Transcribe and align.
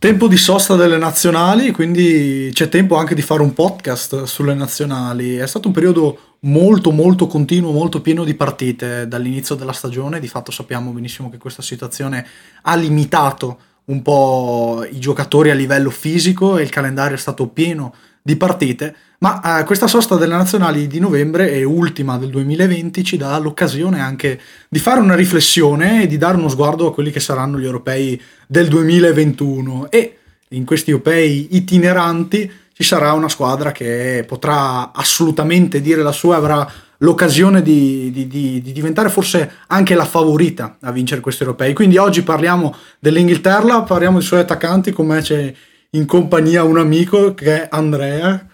Tempo 0.00 0.28
di 0.28 0.36
sosta 0.36 0.76
delle 0.76 0.96
nazionali, 0.96 1.72
quindi 1.72 2.50
c'è 2.52 2.68
tempo 2.68 2.94
anche 2.94 3.16
di 3.16 3.20
fare 3.20 3.42
un 3.42 3.52
podcast 3.52 4.22
sulle 4.22 4.54
nazionali. 4.54 5.34
È 5.34 5.46
stato 5.48 5.66
un 5.66 5.74
periodo 5.74 6.36
molto 6.42 6.92
molto 6.92 7.26
continuo, 7.26 7.72
molto 7.72 8.00
pieno 8.00 8.22
di 8.22 8.34
partite 8.34 9.08
dall'inizio 9.08 9.56
della 9.56 9.72
stagione. 9.72 10.20
Di 10.20 10.28
fatto 10.28 10.52
sappiamo 10.52 10.92
benissimo 10.92 11.28
che 11.28 11.38
questa 11.38 11.62
situazione 11.62 12.24
ha 12.62 12.76
limitato 12.76 13.58
un 13.86 14.00
po' 14.00 14.86
i 14.88 15.00
giocatori 15.00 15.50
a 15.50 15.54
livello 15.54 15.90
fisico 15.90 16.58
e 16.58 16.62
il 16.62 16.70
calendario 16.70 17.16
è 17.16 17.18
stato 17.18 17.48
pieno 17.48 17.92
di 18.28 18.36
partite, 18.36 18.94
ma 19.20 19.60
eh, 19.60 19.64
questa 19.64 19.86
sosta 19.86 20.16
delle 20.16 20.36
nazionali 20.36 20.86
di 20.86 21.00
novembre 21.00 21.50
e 21.50 21.64
ultima 21.64 22.18
del 22.18 22.28
2020 22.28 23.02
ci 23.02 23.16
dà 23.16 23.38
l'occasione 23.38 24.02
anche 24.02 24.38
di 24.68 24.78
fare 24.78 25.00
una 25.00 25.14
riflessione 25.14 26.02
e 26.02 26.06
di 26.06 26.18
dare 26.18 26.36
uno 26.36 26.50
sguardo 26.50 26.86
a 26.86 26.92
quelli 26.92 27.10
che 27.10 27.20
saranno 27.20 27.58
gli 27.58 27.64
europei 27.64 28.20
del 28.46 28.68
2021 28.68 29.90
e 29.90 30.18
in 30.50 30.66
questi 30.66 30.90
europei 30.90 31.56
itineranti 31.56 32.52
ci 32.74 32.82
sarà 32.82 33.14
una 33.14 33.30
squadra 33.30 33.72
che 33.72 34.26
potrà 34.28 34.92
assolutamente 34.92 35.80
dire 35.80 36.02
la 36.02 36.12
sua, 36.12 36.36
avrà 36.36 36.70
l'occasione 36.98 37.62
di, 37.62 38.10
di, 38.12 38.26
di, 38.26 38.60
di, 38.60 38.72
diventare 38.72 39.08
forse 39.08 39.52
anche 39.68 39.94
la 39.94 40.04
favorita 40.04 40.76
a 40.82 40.92
vincere 40.92 41.22
questi 41.22 41.44
europei. 41.44 41.72
Quindi 41.72 41.96
oggi 41.96 42.20
parliamo 42.22 42.76
dell'Inghilterra, 42.98 43.84
parliamo 43.84 44.18
dei 44.18 44.26
suoi 44.26 44.40
attaccanti, 44.40 44.92
con 44.92 45.06
me 45.06 45.22
c'è 45.22 45.54
in 45.90 46.04
compagnia 46.04 46.64
un 46.64 46.78
amico 46.78 47.34
che 47.34 47.62
è 47.62 47.68
Andrea. 47.70 48.46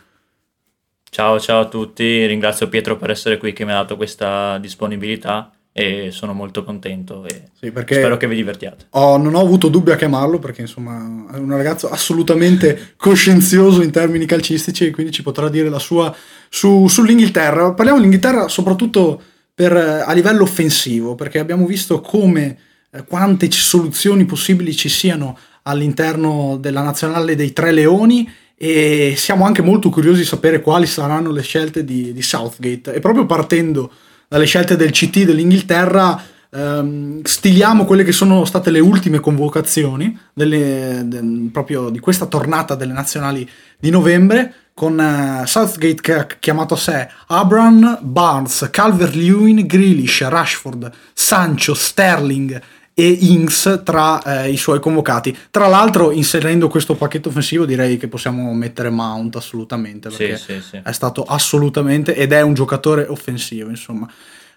Ciao, 1.10 1.40
ciao 1.40 1.60
a 1.60 1.68
tutti, 1.68 2.26
ringrazio 2.26 2.68
Pietro 2.68 2.96
per 2.96 3.10
essere 3.10 3.38
qui 3.38 3.52
che 3.52 3.64
mi 3.64 3.72
ha 3.72 3.76
dato 3.76 3.96
questa 3.96 4.58
disponibilità 4.58 5.50
e 5.72 6.10
sono 6.12 6.32
molto 6.32 6.62
contento 6.62 7.24
e 7.26 7.50
sì, 7.58 7.72
spero 7.72 8.16
che 8.16 8.28
vi 8.28 8.36
divertiate. 8.36 8.86
Ho, 8.90 9.16
non 9.16 9.34
ho 9.34 9.40
avuto 9.40 9.68
dubbi 9.68 9.90
a 9.90 9.96
chiamarlo 9.96 10.38
perché 10.38 10.60
insomma 10.60 11.26
è 11.32 11.38
un 11.38 11.50
ragazzo 11.50 11.88
assolutamente 11.88 12.94
coscienzioso 12.96 13.82
in 13.82 13.90
termini 13.90 14.26
calcistici 14.26 14.86
e 14.86 14.90
quindi 14.90 15.12
ci 15.12 15.22
potrà 15.22 15.48
dire 15.48 15.68
la 15.68 15.80
sua 15.80 16.14
su, 16.48 16.86
sull'Inghilterra. 16.86 17.74
Parliamo 17.74 17.98
dell'Inghilterra 17.98 18.46
soprattutto 18.46 19.20
per, 19.52 19.72
a 19.72 20.12
livello 20.12 20.44
offensivo 20.44 21.16
perché 21.16 21.40
abbiamo 21.40 21.66
visto 21.66 22.00
come 22.00 22.58
eh, 22.90 23.04
quante 23.04 23.50
soluzioni 23.50 24.24
possibili 24.24 24.74
ci 24.74 24.88
siano 24.88 25.36
all'interno 25.64 26.56
della 26.58 26.82
nazionale 26.82 27.36
dei 27.36 27.52
Tre 27.52 27.72
Leoni 27.72 28.28
e 28.56 29.14
siamo 29.16 29.44
anche 29.44 29.62
molto 29.62 29.90
curiosi 29.90 30.20
di 30.20 30.26
sapere 30.26 30.60
quali 30.60 30.86
saranno 30.86 31.30
le 31.30 31.42
scelte 31.42 31.84
di, 31.84 32.12
di 32.12 32.22
Southgate. 32.22 32.94
E 32.94 33.00
proprio 33.00 33.26
partendo 33.26 33.90
dalle 34.28 34.46
scelte 34.46 34.76
del 34.76 34.90
CT 34.90 35.24
dell'Inghilterra, 35.24 36.22
ehm, 36.50 37.22
stiliamo 37.22 37.84
quelle 37.84 38.04
che 38.04 38.12
sono 38.12 38.44
state 38.44 38.70
le 38.70 38.80
ultime 38.80 39.20
convocazioni 39.20 40.16
delle, 40.32 41.02
de, 41.04 41.48
proprio 41.52 41.90
di 41.90 41.98
questa 41.98 42.26
tornata 42.26 42.74
delle 42.74 42.92
nazionali 42.92 43.48
di 43.78 43.90
novembre 43.90 44.54
con 44.74 44.98
uh, 44.98 45.46
Southgate 45.46 46.00
che 46.00 46.14
ha 46.14 46.26
chiamato 46.26 46.74
a 46.74 46.76
sé 46.76 47.08
Abram, 47.28 47.98
Barnes, 48.02 48.68
Calvert-Lewin, 48.72 49.66
Grealish, 49.66 50.26
Rashford, 50.26 50.90
Sancho, 51.12 51.74
Sterling, 51.74 52.60
e 52.94 53.08
Inks 53.08 53.82
tra 53.84 54.22
eh, 54.22 54.50
i 54.50 54.56
suoi 54.56 54.80
convocati. 54.80 55.36
Tra 55.50 55.66
l'altro, 55.66 56.12
inserendo 56.12 56.68
questo 56.68 56.94
pacchetto 56.94 57.28
offensivo, 57.28 57.66
direi 57.66 57.96
che 57.96 58.08
possiamo 58.08 58.54
mettere 58.54 58.90
Mount 58.90 59.36
assolutamente 59.36 60.08
perché 60.08 60.36
sì, 60.36 60.54
sì, 60.54 60.60
sì. 60.60 60.80
è 60.82 60.92
stato 60.92 61.24
assolutamente 61.24 62.14
ed 62.14 62.32
è 62.32 62.40
un 62.40 62.54
giocatore 62.54 63.06
offensivo. 63.06 63.68
Insomma, 63.68 64.08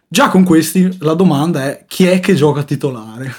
già 0.08 0.30
con 0.30 0.44
questi 0.44 0.98
la 1.00 1.14
domanda 1.14 1.66
è 1.66 1.86
chi 1.88 2.06
è 2.06 2.20
che 2.20 2.36
gioca 2.36 2.64
titolare? 2.64 3.34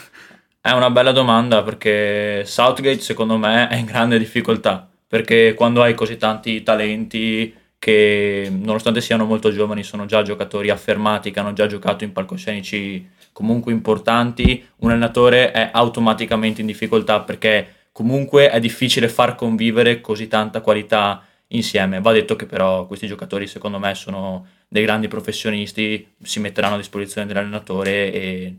È 0.60 0.72
una 0.72 0.90
bella 0.90 1.12
domanda 1.12 1.62
perché 1.62 2.42
Southgate, 2.44 3.00
secondo 3.00 3.38
me, 3.38 3.68
è 3.68 3.76
in 3.76 3.86
grande 3.86 4.18
difficoltà 4.18 4.88
perché 5.08 5.54
quando 5.54 5.82
hai 5.82 5.94
così 5.94 6.18
tanti 6.18 6.62
talenti 6.62 7.54
che 7.78 8.52
nonostante 8.52 9.00
siano 9.00 9.24
molto 9.24 9.50
giovani 9.50 9.82
sono 9.82 10.04
già 10.04 10.22
giocatori 10.22 10.68
affermati 10.68 11.30
che 11.30 11.40
hanno 11.40 11.54
già 11.54 11.66
giocato 11.66 12.04
in 12.04 12.12
palcoscenici 12.12 13.08
comunque 13.38 13.70
importanti, 13.70 14.66
un 14.78 14.90
allenatore 14.90 15.52
è 15.52 15.70
automaticamente 15.72 16.60
in 16.60 16.66
difficoltà 16.66 17.20
perché 17.20 17.74
comunque 17.92 18.50
è 18.50 18.58
difficile 18.58 19.08
far 19.08 19.36
convivere 19.36 20.00
così 20.00 20.26
tanta 20.26 20.60
qualità 20.60 21.22
insieme. 21.48 22.00
Va 22.00 22.10
detto 22.10 22.34
che 22.34 22.46
però 22.46 22.88
questi 22.88 23.06
giocatori 23.06 23.46
secondo 23.46 23.78
me 23.78 23.94
sono 23.94 24.44
dei 24.66 24.82
grandi 24.82 25.06
professionisti, 25.06 26.14
si 26.20 26.40
metteranno 26.40 26.74
a 26.74 26.78
disposizione 26.78 27.28
dell'allenatore 27.28 28.12
e 28.12 28.56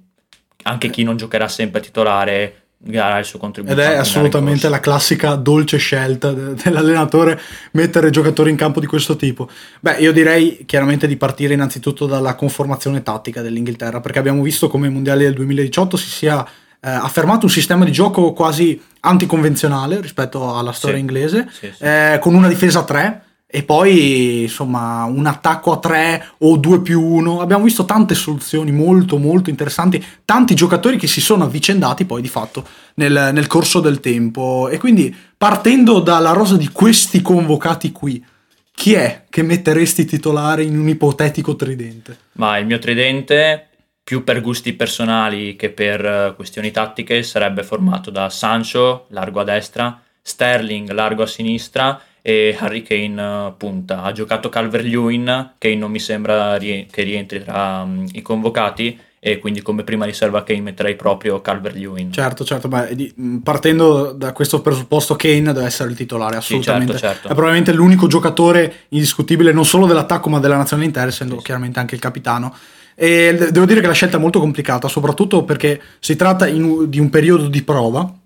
anche 0.64 0.90
chi 0.90 1.04
non 1.04 1.18
giocherà 1.18 1.50
sempre 1.50 1.82
titolare 1.82 2.69
darà 2.82 3.20
il 3.20 3.26
suo 3.26 3.40
contributo. 3.40 3.74
Ed 3.74 3.80
è 3.80 3.96
assolutamente 3.96 4.70
la 4.70 4.80
classica 4.80 5.36
dolce 5.36 5.78
scelta 5.78 6.32
dell'allenatore 6.32 7.40
mettere 7.72 8.10
giocatori 8.10 8.50
in 8.50 8.56
campo 8.56 8.80
di 8.80 8.86
questo 8.86 9.16
tipo. 9.16 9.50
Beh, 9.82 9.98
io 9.98 10.14
direi 10.14 10.64
chiaramente 10.66 11.06
di 11.06 11.18
partire 11.18 11.54
innanzitutto 11.54 12.06
dalla 12.06 12.36
conformazione 12.36 13.04
tattica 13.04 13.42
dell'Inghilterra, 13.42 14.00
perché 14.00 14.20
abbiamo 14.20 14.42
visto 14.42 14.70
come 14.70 14.88
ai 14.88 14.94
mondiali 14.94 15.26
del 15.26 15.34
2018 15.34 15.98
si 15.98 16.10
sia 16.10 16.44
eh, 16.82 16.90
affermato 16.90 17.46
un 17.46 17.52
sistema 17.52 17.84
di 17.84 17.92
gioco 17.92 18.32
quasi 18.32 18.82
anticonvenzionale 19.02 20.00
rispetto 20.00 20.56
alla 20.56 20.72
storia 20.72 20.96
sì, 20.96 21.02
inglese, 21.02 21.48
sì, 21.52 21.72
sì. 21.76 21.84
Eh, 21.84 22.18
con 22.22 22.34
una 22.34 22.48
difesa 22.48 22.80
a 22.80 22.84
3 22.84 23.24
e 23.52 23.64
poi 23.64 24.44
insomma 24.44 25.06
un 25.06 25.26
attacco 25.26 25.72
a 25.72 25.80
3 25.80 26.34
o 26.40 26.56
2 26.56 26.82
più 26.82 27.02
1 27.02 27.42
abbiamo 27.42 27.64
visto 27.64 27.84
tante 27.84 28.14
soluzioni 28.14 28.72
molto 28.72 29.18
molto 29.18 29.50
interessanti. 29.50 30.06
Tanti 30.24 30.54
giocatori 30.54 30.98
che 30.98 31.08
si 31.08 31.20
sono 31.20 31.46
avvicendati 31.46 32.06
poi 32.06 32.22
di 32.22 32.28
fatto 32.28 32.64
nel, 32.96 33.32
nel 33.34 33.48
corso 33.48 33.80
del 33.80 34.02
tempo. 34.02 34.70
E 34.70 34.78
quindi 34.78 35.16
partendo 35.36 36.00
dalla 36.00 36.32
rosa 36.32 36.58
di 36.58 36.70
questi 36.70 37.22
convocati 37.22 37.92
qui 37.92 38.24
chi 38.72 38.94
è 38.94 39.24
che 39.30 39.42
metteresti 39.42 40.06
titolare 40.06 40.64
in 40.64 40.78
un 40.78 40.88
ipotetico 40.88 41.56
tridente? 41.56 42.18
Ma 42.34 42.60
il 42.60 42.68
mio 42.68 42.78
tridente 42.78 43.68
più 44.04 44.24
per 44.24 44.42
gusti 44.42 44.74
personali 44.74 45.56
che 45.56 45.70
per 45.70 46.06
eh, 46.06 46.34
questioni 46.36 46.70
tattiche 46.70 47.24
sarebbe 47.24 47.64
formato 47.64 48.10
da 48.12 48.30
Sancho 48.30 49.08
largo 49.10 49.40
a 49.40 49.44
destra 49.44 50.02
Sterling 50.22 50.92
largo 50.92 51.24
a 51.24 51.28
sinistra 51.28 52.00
e 52.30 52.56
Harry 52.60 52.84
Kane 52.84 53.22
uh, 53.22 53.58
punta. 53.58 54.04
Ha 54.04 54.12
giocato 54.12 54.50
Calvert-Lewin, 54.50 55.54
Kane 55.58 55.76
non 55.76 55.90
mi 55.90 56.00
sembra 56.00 56.58
rie- 56.58 56.86
che 56.90 57.02
rientri 57.02 57.44
tra 57.44 57.82
um, 57.84 58.06
i 58.12 58.22
convocati 58.22 59.00
e 59.20 59.40
quindi 59.40 59.64
come 59.64 59.84
prima 59.84 60.06
riserva 60.06 60.44
Kane 60.44 60.62
metterei 60.62 60.96
proprio 60.96 61.42
Calvert-Lewin. 61.42 62.12
Certo, 62.12 62.46
certo, 62.46 62.68
beh, 62.68 62.96
di, 62.96 63.42
partendo 63.44 64.12
da 64.12 64.32
questo 64.32 64.62
presupposto 64.62 65.16
Kane 65.16 65.42
deve 65.42 65.64
essere 65.64 65.90
il 65.90 65.96
titolare, 65.96 66.38
assolutamente. 66.38 66.94
Sì, 66.94 67.00
certo, 67.00 67.16
certo. 67.16 67.28
È 67.30 67.32
probabilmente 67.32 67.74
l'unico 67.74 68.06
giocatore 68.06 68.86
indiscutibile 68.90 69.52
non 69.52 69.66
solo 69.66 69.88
dell'attacco 69.88 70.30
ma 70.30 70.40
della 70.40 70.56
nazionale 70.56 70.88
intera, 70.88 71.08
essendo 71.08 71.38
sì, 71.38 71.46
chiaramente 71.46 71.80
anche 71.80 71.96
il 71.96 72.02
capitano. 72.02 72.56
E 72.94 73.50
devo 73.50 73.66
dire 73.66 73.82
che 73.82 73.88
la 73.88 73.94
scelta 73.94 74.18
è 74.18 74.20
molto 74.20 74.40
complicata, 74.40 74.88
soprattutto 74.88 75.44
perché 75.46 75.82
si 76.00 76.16
tratta 76.16 76.48
in, 76.48 76.90
di 76.90 77.00
un 77.00 77.10
periodo 77.10 77.48
di 77.48 77.64
prova. 77.64 78.19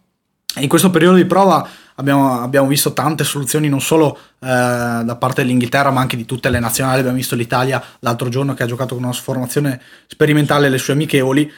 In 0.58 0.68
questo 0.68 0.92
periodo 0.92 1.16
di 1.16 1.26
prova 1.26 1.68
abbiamo, 1.96 2.42
abbiamo 2.42 2.68
visto 2.68 2.94
tante 2.94 3.24
soluzioni 3.24 3.70
non 3.70 3.82
solo 3.82 4.18
eh, 4.40 4.48
da 4.48 5.16
parte 5.20 5.42
dell'Inghilterra 5.42 5.90
ma 5.90 6.02
anche 6.02 6.18
di 6.18 6.26
tutte 6.26 6.50
le 6.50 6.60
nazionali, 6.60 7.00
abbiamo 7.00 7.18
visto 7.18 7.36
l'Italia 7.36 7.82
l'altro 8.00 8.30
giorno 8.30 8.54
che 8.54 8.64
ha 8.64 8.68
giocato 8.68 8.96
con 8.96 9.04
una 9.04 9.14
formazione 9.14 9.82
sperimentale 10.08 10.68
alle 10.68 10.78
sue 10.78 10.94
amichevoli, 10.94 11.52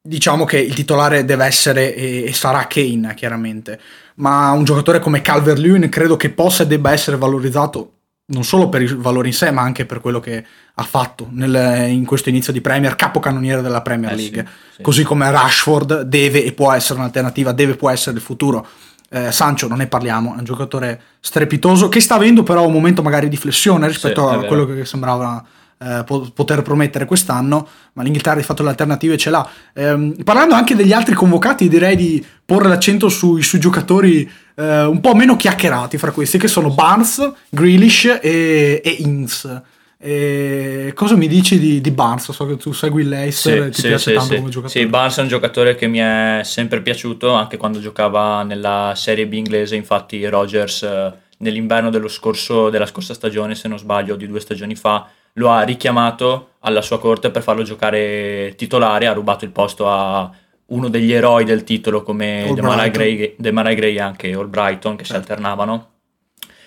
diciamo 0.00 0.44
che 0.44 0.58
il 0.58 0.74
titolare 0.74 1.24
deve 1.24 1.44
essere 1.44 1.94
e, 1.94 2.24
e 2.24 2.32
sarà 2.32 2.66
Kane 2.66 3.14
chiaramente, 3.14 3.80
ma 4.16 4.50
un 4.52 4.64
giocatore 4.64 4.98
come 4.98 5.20
Calvert-Lewin 5.20 5.88
credo 5.88 6.16
che 6.16 6.30
possa 6.30 6.62
e 6.62 6.66
debba 6.66 6.92
essere 6.92 7.16
valorizzato 7.16 7.95
non 8.26 8.44
solo 8.44 8.68
per 8.68 8.82
il 8.82 8.96
valore 8.96 9.28
in 9.28 9.34
sé, 9.34 9.50
ma 9.50 9.62
anche 9.62 9.86
per 9.86 10.00
quello 10.00 10.20
che 10.20 10.44
ha 10.74 10.82
fatto 10.82 11.28
nel, 11.30 11.88
in 11.90 12.04
questo 12.04 12.28
inizio 12.28 12.52
di 12.52 12.60
Premier, 12.60 12.96
capocannoniere 12.96 13.62
della 13.62 13.82
Premier 13.82 14.14
League. 14.14 14.40
Eh 14.40 14.46
sì, 14.46 14.74
sì. 14.76 14.82
Così 14.82 15.02
come 15.04 15.30
Rashford 15.30 16.02
deve 16.02 16.44
e 16.44 16.52
può 16.52 16.72
essere 16.72 16.98
un'alternativa, 16.98 17.52
deve 17.52 17.72
e 17.72 17.76
può 17.76 17.90
essere 17.90 18.16
il 18.16 18.22
futuro 18.22 18.66
eh, 19.10 19.30
Sancho 19.30 19.68
non 19.68 19.78
ne 19.78 19.86
parliamo, 19.86 20.34
è 20.34 20.38
un 20.38 20.44
giocatore 20.44 21.00
strepitoso 21.20 21.88
che 21.88 22.00
sta 22.00 22.16
avendo 22.16 22.42
però 22.42 22.66
un 22.66 22.72
momento 22.72 23.02
magari 23.02 23.28
di 23.28 23.36
flessione 23.36 23.86
rispetto 23.86 24.28
sì, 24.28 24.34
a 24.34 24.38
quello 24.40 24.66
che 24.66 24.84
sembrava 24.84 25.44
eh, 25.78 26.04
poter 26.34 26.62
promettere 26.62 27.04
quest'anno, 27.04 27.68
ma 27.92 28.02
l'Inghilterra 28.02 28.36
di 28.36 28.42
fatto 28.42 28.62
le 28.62 28.70
alternative 28.70 29.16
ce 29.16 29.30
l'ha. 29.30 29.48
Eh, 29.74 30.14
parlando 30.24 30.54
anche 30.54 30.74
degli 30.74 30.92
altri 30.92 31.14
convocati, 31.14 31.68
direi 31.68 31.96
di 31.96 32.24
porre 32.44 32.68
l'accento 32.68 33.08
sui, 33.08 33.42
sui 33.42 33.60
giocatori 33.60 34.30
eh, 34.54 34.84
un 34.84 35.00
po' 35.00 35.14
meno 35.14 35.36
chiacchierati 35.36 35.98
fra 35.98 36.12
questi, 36.12 36.38
che 36.38 36.48
sono 36.48 36.70
Barnes, 36.70 37.32
Grealish 37.50 38.18
e, 38.22 38.80
e 38.82 38.90
Ings. 39.00 39.62
E 39.98 40.92
cosa 40.94 41.16
mi 41.16 41.26
dici 41.26 41.58
di, 41.58 41.80
di, 41.80 41.90
Barnes? 41.90 42.30
So 42.30 42.46
che 42.46 42.56
tu 42.56 42.72
segui 42.72 43.04
Leicester 43.04 43.62
sì, 43.62 43.68
e 43.68 43.70
ti 43.70 43.80
sì, 43.80 43.86
piace 43.88 44.10
sì, 44.10 44.16
tanto 44.16 44.34
come 44.36 44.50
giocatore. 44.50 44.80
Sì, 44.80 44.86
Barnes 44.86 45.16
è 45.16 45.22
un 45.22 45.28
giocatore 45.28 45.74
che 45.74 45.86
mi 45.86 45.98
è 45.98 46.40
sempre 46.44 46.82
piaciuto 46.82 47.32
anche 47.32 47.56
quando 47.56 47.80
giocava 47.80 48.42
nella 48.42 48.92
Serie 48.94 49.26
B 49.26 49.32
inglese. 49.32 49.74
Infatti, 49.74 50.24
Rogers 50.26 50.82
eh, 50.82 51.12
nell'inverno 51.38 51.90
dello 51.90 52.08
scorso, 52.08 52.68
della 52.68 52.86
scorsa 52.86 53.14
stagione, 53.14 53.54
se 53.54 53.68
non 53.68 53.78
sbaglio, 53.78 54.16
di 54.16 54.26
due 54.26 54.40
stagioni 54.40 54.74
fa, 54.74 55.08
lo 55.36 55.50
ha 55.50 55.62
richiamato 55.62 56.50
alla 56.60 56.82
sua 56.82 56.98
corte 56.98 57.30
per 57.30 57.42
farlo 57.42 57.62
giocare 57.62 58.54
titolare. 58.56 59.06
Ha 59.06 59.12
rubato 59.12 59.44
il 59.44 59.50
posto 59.50 59.88
a 59.88 60.30
uno 60.66 60.88
degli 60.88 61.12
eroi 61.12 61.44
del 61.44 61.64
titolo 61.64 62.02
come 62.02 62.50
Demarai 62.54 62.90
Gray, 62.90 63.36
Gray 63.38 63.94
e 63.94 64.00
anche 64.00 64.32
Albrighton 64.32 64.96
che 64.96 65.04
certo. 65.04 65.22
si 65.22 65.30
alternavano. 65.30 65.90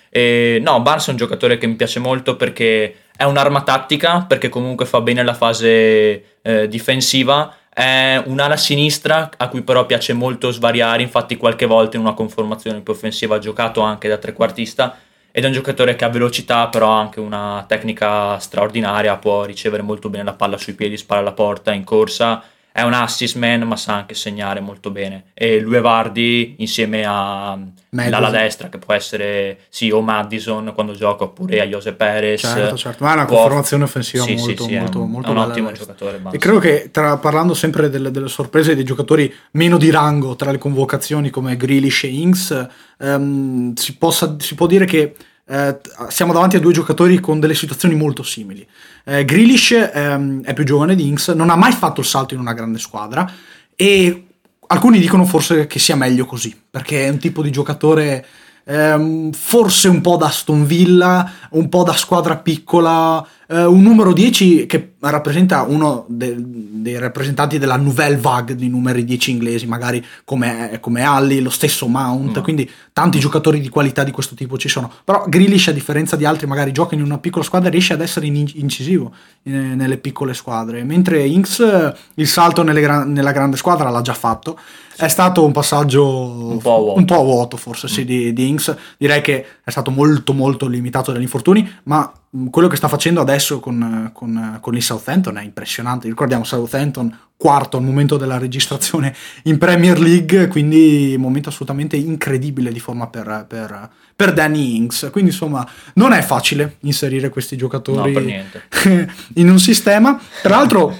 E, 0.08 0.58
no, 0.62 0.80
Barnes 0.80 1.06
è 1.06 1.10
un 1.10 1.16
giocatore 1.16 1.58
che 1.58 1.66
mi 1.66 1.76
piace 1.76 2.00
molto 2.00 2.36
perché 2.36 2.94
è 3.16 3.24
un'arma 3.24 3.62
tattica, 3.62 4.24
perché 4.26 4.48
comunque 4.48 4.86
fa 4.86 5.00
bene 5.00 5.22
la 5.22 5.34
fase 5.34 6.38
eh, 6.42 6.68
difensiva. 6.68 7.54
È 7.72 8.20
un'ala 8.24 8.56
sinistra 8.56 9.30
a 9.36 9.48
cui 9.48 9.62
però 9.62 9.86
piace 9.86 10.12
molto 10.12 10.50
svariare, 10.50 11.02
infatti 11.02 11.36
qualche 11.36 11.66
volta 11.66 11.96
in 11.96 12.02
una 12.02 12.14
conformazione 12.14 12.80
più 12.80 12.92
offensiva 12.92 13.36
ha 13.36 13.38
giocato 13.38 13.80
anche 13.80 14.08
da 14.08 14.16
trequartista 14.16 14.98
ed 15.32 15.44
è 15.44 15.46
un 15.46 15.52
giocatore 15.52 15.96
che 15.96 16.04
ha 16.04 16.08
velocità 16.08 16.68
però 16.68 16.92
ha 16.92 16.98
anche 16.98 17.20
una 17.20 17.64
tecnica 17.68 18.38
straordinaria, 18.38 19.16
può 19.16 19.44
ricevere 19.44 19.82
molto 19.82 20.08
bene 20.08 20.24
la 20.24 20.34
palla 20.34 20.56
sui 20.56 20.74
piedi, 20.74 20.96
spara 20.96 21.20
alla 21.20 21.32
porta 21.32 21.72
in 21.72 21.84
corsa 21.84 22.42
è 22.72 22.82
un 22.82 22.92
assist 22.92 23.36
man 23.36 23.62
ma 23.62 23.76
sa 23.76 23.94
anche 23.94 24.14
segnare 24.14 24.60
molto 24.60 24.90
bene. 24.90 25.24
E 25.34 25.60
lui 25.60 25.76
e 25.76 25.80
Vardy 25.80 26.54
insieme 26.58 27.04
a 27.06 27.58
l'ala 27.92 28.30
destra 28.30 28.68
che 28.68 28.78
può 28.78 28.94
essere 28.94 29.60
sì 29.68 29.90
o 29.90 30.00
Madison 30.00 30.72
quando 30.74 30.92
gioca 30.94 31.24
oppure 31.24 31.60
a 31.60 31.64
Jose 31.64 31.92
Perez 31.92 32.40
certo 32.40 32.76
certo. 32.76 33.02
Ma 33.02 33.10
è 33.10 33.14
una 33.14 33.24
può... 33.24 33.38
conformazione 33.38 33.82
offensiva 33.82 34.22
sì, 34.22 34.36
molto, 34.36 34.62
sì, 34.62 34.68
sì, 34.68 34.78
molto, 34.78 34.98
è 34.98 35.02
un, 35.02 35.10
molto 35.10 35.28
è 35.28 35.30
un 35.32 35.38
ottimo 35.38 35.72
giocatore 35.72 36.22
e 36.30 36.38
credo 36.38 36.58
che 36.60 36.90
tra, 36.92 37.16
parlando 37.16 37.52
sempre 37.52 37.90
delle, 37.90 38.12
delle, 38.12 38.28
sorprese 38.28 38.76
dei 38.76 38.84
giocatori 38.84 39.32
meno 39.52 39.76
di 39.76 39.90
rango 39.90 40.36
tra 40.36 40.52
le 40.52 40.58
convocazioni 40.58 41.30
come 41.30 41.56
Grealish 41.56 42.04
e 42.04 42.08
Inks 42.08 42.68
um, 42.98 43.74
si, 43.74 43.96
possa, 43.96 44.36
si 44.38 44.54
può 44.54 44.66
dire 44.66 44.84
che 44.84 45.16
eh, 45.50 45.80
siamo 46.10 46.32
davanti 46.32 46.54
a 46.54 46.60
due 46.60 46.72
giocatori 46.72 47.18
con 47.18 47.40
delle 47.40 47.54
situazioni 47.54 47.96
molto 47.96 48.22
simili. 48.22 48.64
Eh, 49.04 49.24
Grealish 49.24 49.90
ehm, 49.92 50.44
è 50.44 50.54
più 50.54 50.62
giovane 50.62 50.94
di 50.94 51.08
Inks, 51.08 51.30
non 51.30 51.50
ha 51.50 51.56
mai 51.56 51.72
fatto 51.72 52.00
il 52.00 52.06
salto 52.06 52.34
in 52.34 52.40
una 52.40 52.52
grande 52.52 52.78
squadra 52.78 53.28
e 53.74 54.26
alcuni 54.68 55.00
dicono 55.00 55.24
forse 55.24 55.66
che 55.66 55.80
sia 55.80 55.96
meglio 55.96 56.24
così, 56.24 56.56
perché 56.70 57.06
è 57.06 57.08
un 57.08 57.18
tipo 57.18 57.42
di 57.42 57.50
giocatore 57.50 58.24
ehm, 58.62 59.32
forse 59.32 59.88
un 59.88 60.00
po' 60.00 60.16
da 60.16 60.26
Aston 60.26 60.64
Villa, 60.64 61.28
un 61.50 61.68
po' 61.68 61.82
da 61.82 61.94
squadra 61.94 62.36
piccola, 62.36 63.26
eh, 63.50 63.64
un 63.64 63.82
numero 63.82 64.12
10 64.12 64.66
che 64.66 64.92
rappresenta 65.00 65.62
uno 65.62 66.04
de- 66.06 66.36
dei 66.38 66.96
rappresentanti 66.98 67.58
della 67.58 67.76
nouvelle 67.76 68.16
vague 68.16 68.54
di 68.54 68.68
numeri 68.68 69.04
10 69.04 69.32
inglesi, 69.32 69.66
magari 69.66 70.04
come, 70.24 70.78
come 70.80 71.02
Alli, 71.02 71.40
lo 71.40 71.50
stesso 71.50 71.88
Mount, 71.88 72.38
mm. 72.38 72.42
quindi 72.42 72.70
tanti 72.92 73.18
giocatori 73.18 73.60
di 73.60 73.68
qualità 73.68 74.04
di 74.04 74.12
questo 74.12 74.36
tipo 74.36 74.56
ci 74.56 74.68
sono. 74.68 74.88
Però 75.04 75.24
Grealish, 75.26 75.66
a 75.66 75.72
differenza 75.72 76.14
di 76.14 76.24
altri, 76.24 76.46
magari 76.46 76.70
gioca 76.70 76.94
in 76.94 77.02
una 77.02 77.18
piccola 77.18 77.42
squadra, 77.42 77.70
riesce 77.70 77.92
ad 77.92 78.02
essere 78.02 78.26
in- 78.26 78.48
incisivo 78.54 79.12
in- 79.42 79.54
eh, 79.54 79.74
nelle 79.74 79.96
piccole 79.96 80.32
squadre, 80.32 80.84
mentre 80.84 81.26
Inks 81.26 81.92
il 82.14 82.28
salto 82.28 82.62
gra- 82.62 83.04
nella 83.04 83.32
grande 83.32 83.56
squadra 83.56 83.90
l'ha 83.90 84.00
già 84.00 84.14
fatto. 84.14 84.58
È 84.96 85.08
stato 85.08 85.44
un 85.44 85.50
passaggio 85.50 86.06
un 86.06 86.58
po' 86.58 86.78
vuoto, 86.78 86.98
un 86.98 87.04
po 87.06 87.22
vuoto 87.24 87.56
forse, 87.56 87.86
mm. 87.86 87.90
sì, 87.90 88.04
di, 88.04 88.32
di 88.32 88.48
Inks. 88.48 88.76
Direi 88.96 89.22
che 89.22 89.46
è 89.64 89.70
stato 89.70 89.90
molto 89.90 90.34
molto 90.34 90.68
limitato 90.68 91.10
dagli 91.10 91.22
infortuni, 91.22 91.68
ma 91.84 92.12
Mm, 92.36 92.46
quello 92.46 92.68
che 92.68 92.76
sta 92.76 92.86
facendo 92.86 93.20
adesso 93.20 93.39
con, 93.60 94.10
con, 94.12 94.58
con, 94.60 94.76
il 94.76 94.82
Southampton 94.82 95.38
è 95.38 95.42
impressionante. 95.42 96.08
Ricordiamo 96.08 96.44
Southampton 96.44 97.16
quarto 97.36 97.78
al 97.78 97.82
momento 97.82 98.16
della 98.16 98.38
registrazione 98.38 99.14
in 99.44 99.56
Premier 99.56 99.98
League, 99.98 100.48
quindi 100.48 101.14
un 101.16 101.22
momento 101.22 101.48
assolutamente 101.48 101.96
incredibile 101.96 102.70
di 102.70 102.80
forma 102.80 103.08
per, 103.08 103.46
per, 103.48 103.90
per 104.14 104.32
Danny 104.32 104.76
Ings. 104.76 105.08
Quindi 105.10 105.30
insomma 105.30 105.66
non 105.94 106.12
è 106.12 106.20
facile 106.22 106.76
inserire 106.80 107.30
questi 107.30 107.56
giocatori 107.56 108.12
no, 108.12 109.06
in 109.34 109.48
un 109.48 109.58
sistema. 109.58 110.20
Tra 110.42 110.56
l'altro 110.56 110.94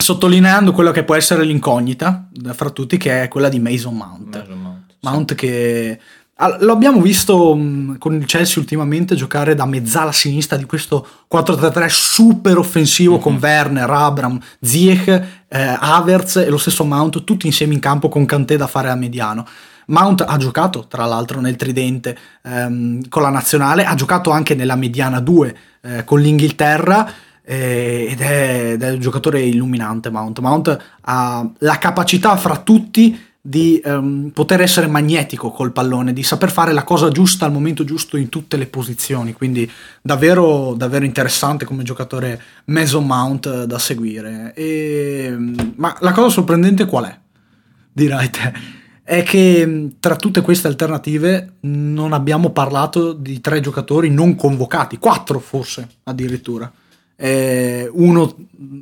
sottolineando 0.00 0.72
quello 0.72 0.92
che 0.92 1.04
può 1.04 1.14
essere 1.14 1.44
l'incognita 1.44 2.28
fra 2.52 2.70
tutti, 2.70 2.96
che 2.96 3.24
è 3.24 3.28
quella 3.28 3.48
di 3.48 3.60
Mason 3.60 3.94
Mount. 3.94 4.36
Mason 4.36 4.58
Mount, 4.58 4.80
Mount 5.00 5.30
sì. 5.30 5.34
che 5.36 6.00
lo 6.60 6.72
abbiamo 6.72 7.00
visto 7.00 7.54
mh, 7.54 7.98
con 7.98 8.14
il 8.14 8.24
Chelsea 8.24 8.60
ultimamente 8.60 9.14
giocare 9.14 9.54
da 9.54 9.66
mezzala 9.66 10.12
sinistra 10.12 10.56
di 10.56 10.64
questo 10.64 11.06
4-3-3 11.30 11.86
super 11.88 12.56
offensivo 12.56 13.12
mm-hmm. 13.12 13.22
con 13.22 13.34
mhm. 13.34 13.40
Werner, 13.42 13.90
Abram, 13.90 14.40
Ziyech, 14.60 15.08
eh, 15.48 15.76
Havertz 15.78 16.36
e 16.36 16.48
lo 16.48 16.58
stesso 16.58 16.84
Mount 16.84 17.24
tutti 17.24 17.46
insieme 17.46 17.74
in 17.74 17.80
campo 17.80 18.08
con 18.08 18.24
Kanté 18.24 18.56
da 18.56 18.66
fare 18.66 18.88
a 18.88 18.94
mediano. 18.94 19.46
Mount 19.86 20.24
ha 20.26 20.36
giocato 20.36 20.86
tra 20.86 21.04
l'altro 21.04 21.40
nel 21.40 21.56
tridente 21.56 22.16
ehm, 22.42 23.08
con 23.08 23.22
la 23.22 23.30
nazionale, 23.30 23.84
ha 23.84 23.94
giocato 23.94 24.30
anche 24.30 24.54
nella 24.54 24.76
mediana 24.76 25.20
2 25.20 25.56
eh, 25.82 26.04
con 26.04 26.20
l'Inghilterra 26.20 27.10
eh, 27.42 28.06
ed, 28.08 28.20
è, 28.20 28.70
ed, 28.72 28.82
è, 28.82 28.90
un 28.92 29.00
giocatore 29.00 29.42
illuminante 29.42 30.10
Mount. 30.10 30.38
Mount 30.38 30.78
ha 31.00 31.50
la 31.58 31.78
capacità 31.78 32.36
fra 32.36 32.56
tutti 32.58 33.28
di 33.42 33.80
um, 33.84 34.30
poter 34.34 34.60
essere 34.60 34.86
magnetico 34.86 35.50
col 35.50 35.72
pallone, 35.72 36.12
di 36.12 36.22
saper 36.22 36.50
fare 36.50 36.72
la 36.72 36.84
cosa 36.84 37.08
giusta 37.08 37.46
al 37.46 37.52
momento 37.52 37.84
giusto 37.84 38.16
in 38.16 38.28
tutte 38.28 38.56
le 38.56 38.66
posizioni. 38.66 39.32
Quindi 39.32 39.70
davvero, 40.02 40.74
davvero 40.74 41.04
interessante 41.04 41.64
come 41.64 41.82
giocatore 41.82 42.40
Mason 42.66 43.06
Mount 43.06 43.46
eh, 43.46 43.66
da 43.66 43.78
seguire. 43.78 44.52
E, 44.54 45.34
ma 45.76 45.96
la 46.00 46.12
cosa 46.12 46.28
sorprendente 46.28 46.84
qual 46.84 47.04
è? 47.04 47.18
Dirai 47.92 48.30
te. 48.30 48.52
È 49.02 49.22
che 49.22 49.92
tra 49.98 50.16
tutte 50.16 50.40
queste 50.42 50.68
alternative 50.68 51.54
non 51.60 52.12
abbiamo 52.12 52.50
parlato 52.50 53.12
di 53.12 53.40
tre 53.40 53.60
giocatori 53.60 54.10
non 54.10 54.36
convocati, 54.36 54.98
quattro 54.98 55.40
forse 55.40 55.88
addirittura 56.04 56.70
eh, 57.22 57.86
uno 57.92 58.34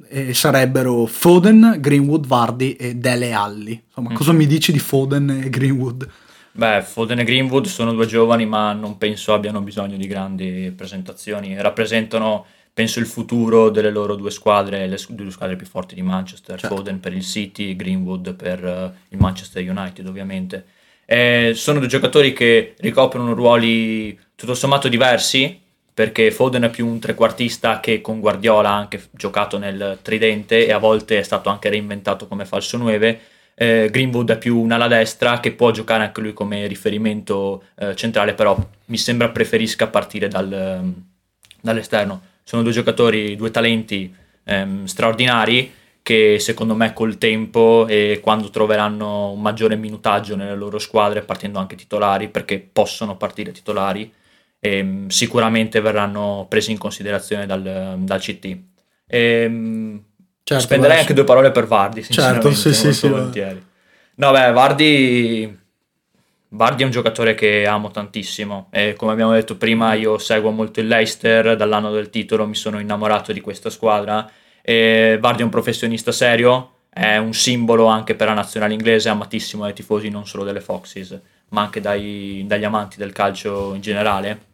eh, 0.08 0.32
sarebbero 0.32 1.06
Foden, 1.06 1.78
Greenwood, 1.80 2.24
Vardy 2.24 2.72
e 2.72 2.94
Dele 2.94 3.32
Alli. 3.32 3.82
Insomma, 3.86 4.12
mm. 4.12 4.14
cosa 4.14 4.32
mi 4.32 4.46
dici 4.46 4.70
di 4.70 4.78
Foden 4.78 5.42
e 5.44 5.50
Greenwood? 5.50 6.08
Beh, 6.52 6.82
Foden 6.82 7.18
e 7.18 7.24
Greenwood 7.24 7.66
sono 7.66 7.92
due 7.92 8.06
giovani, 8.06 8.46
ma 8.46 8.72
non 8.72 8.96
penso 8.96 9.34
abbiano 9.34 9.60
bisogno 9.60 9.96
di 9.96 10.06
grandi 10.06 10.72
presentazioni. 10.74 11.60
Rappresentano, 11.60 12.46
penso, 12.72 13.00
il 13.00 13.06
futuro 13.06 13.70
delle 13.70 13.90
loro 13.90 14.14
due 14.14 14.30
squadre, 14.30 14.86
le 14.86 14.98
due 15.08 15.30
squadre 15.32 15.56
più 15.56 15.66
forti 15.66 15.96
di 15.96 16.02
Manchester. 16.02 16.60
Certo. 16.60 16.76
Foden 16.76 17.00
per 17.00 17.14
il 17.14 17.24
City, 17.24 17.74
Greenwood 17.74 18.34
per 18.34 18.64
uh, 18.64 18.98
il 19.08 19.18
Manchester 19.18 19.68
United, 19.68 20.06
ovviamente. 20.06 20.64
Eh, 21.04 21.52
sono 21.56 21.80
due 21.80 21.88
giocatori 21.88 22.32
che 22.32 22.74
ricoprono 22.78 23.34
ruoli 23.34 24.16
tutto 24.36 24.54
sommato 24.54 24.88
diversi, 24.88 25.66
perché 25.98 26.30
Foden 26.30 26.62
è 26.62 26.70
più 26.70 26.86
un 26.86 27.00
trequartista 27.00 27.80
che 27.80 28.00
con 28.00 28.20
Guardiola 28.20 28.68
ha 28.68 28.76
anche 28.76 29.08
giocato 29.10 29.58
nel 29.58 29.98
tridente 30.00 30.64
e 30.64 30.70
a 30.70 30.78
volte 30.78 31.18
è 31.18 31.24
stato 31.24 31.48
anche 31.48 31.68
reinventato 31.70 32.28
come 32.28 32.44
falso 32.44 32.76
9. 32.76 33.20
Eh, 33.56 33.88
Greenwood 33.90 34.30
è 34.30 34.38
più 34.38 34.60
un'ala 34.60 34.86
destra 34.86 35.40
che 35.40 35.50
può 35.50 35.72
giocare 35.72 36.04
anche 36.04 36.20
lui 36.20 36.34
come 36.34 36.68
riferimento 36.68 37.64
eh, 37.74 37.96
centrale, 37.96 38.34
però 38.34 38.56
mi 38.84 38.96
sembra 38.96 39.30
preferisca 39.30 39.88
partire 39.88 40.28
dal, 40.28 40.52
ehm, 40.52 40.94
dall'esterno. 41.60 42.22
Sono 42.44 42.62
due 42.62 42.70
giocatori, 42.70 43.34
due 43.34 43.50
talenti 43.50 44.14
ehm, 44.44 44.84
straordinari 44.84 45.72
che 46.00 46.38
secondo 46.38 46.76
me 46.76 46.92
col 46.92 47.18
tempo 47.18 47.88
e 47.88 48.20
quando 48.22 48.50
troveranno 48.50 49.32
un 49.32 49.40
maggiore 49.40 49.74
minutaggio 49.74 50.36
nelle 50.36 50.54
loro 50.54 50.78
squadre, 50.78 51.22
partendo 51.22 51.58
anche 51.58 51.74
titolari, 51.74 52.28
perché 52.28 52.60
possono 52.60 53.16
partire 53.16 53.50
titolari, 53.50 54.12
e 54.60 54.78
ehm, 54.78 55.08
sicuramente 55.08 55.80
verranno 55.80 56.46
presi 56.48 56.70
in 56.70 56.78
considerazione 56.78 57.46
dal, 57.46 57.96
dal 57.98 58.20
CT. 58.20 58.44
E, 59.06 59.18
ehm, 59.42 60.02
certo, 60.42 60.64
spenderei 60.64 60.96
beh, 60.96 61.00
anche 61.00 61.14
due 61.14 61.24
parole 61.24 61.50
per 61.50 61.66
Vardi, 61.66 62.02
certo, 62.04 62.52
sì, 62.52 62.74
sì, 62.74 62.92
sì, 62.92 63.08
volentieri. 63.08 63.64
No, 64.16 64.32
beh, 64.32 64.52
Vardi, 64.52 65.58
Vardi 66.48 66.82
è 66.82 66.84
un 66.84 66.90
giocatore 66.90 67.34
che 67.34 67.66
amo 67.66 67.90
tantissimo 67.90 68.68
e 68.70 68.94
come 68.94 69.12
abbiamo 69.12 69.32
detto 69.32 69.56
prima 69.56 69.94
io 69.94 70.18
seguo 70.18 70.50
molto 70.50 70.80
il 70.80 70.88
Leicester, 70.88 71.56
dall'anno 71.56 71.92
del 71.92 72.10
titolo 72.10 72.46
mi 72.46 72.56
sono 72.56 72.80
innamorato 72.80 73.32
di 73.32 73.40
questa 73.40 73.70
squadra 73.70 74.28
e 74.60 75.18
Vardi 75.20 75.42
è 75.42 75.44
un 75.44 75.50
professionista 75.50 76.10
serio, 76.10 76.72
è 76.90 77.16
un 77.16 77.32
simbolo 77.32 77.86
anche 77.86 78.16
per 78.16 78.26
la 78.26 78.34
nazionale 78.34 78.72
inglese, 78.72 79.08
amatissimo 79.08 79.62
dai 79.62 79.72
tifosi 79.72 80.08
non 80.08 80.26
solo 80.26 80.42
delle 80.42 80.60
Foxes 80.60 81.20
ma 81.50 81.62
anche 81.62 81.80
dai, 81.80 82.44
dagli 82.46 82.64
amanti 82.64 82.96
del 82.96 83.12
calcio 83.12 83.74
in 83.74 83.80
generale. 83.80 84.46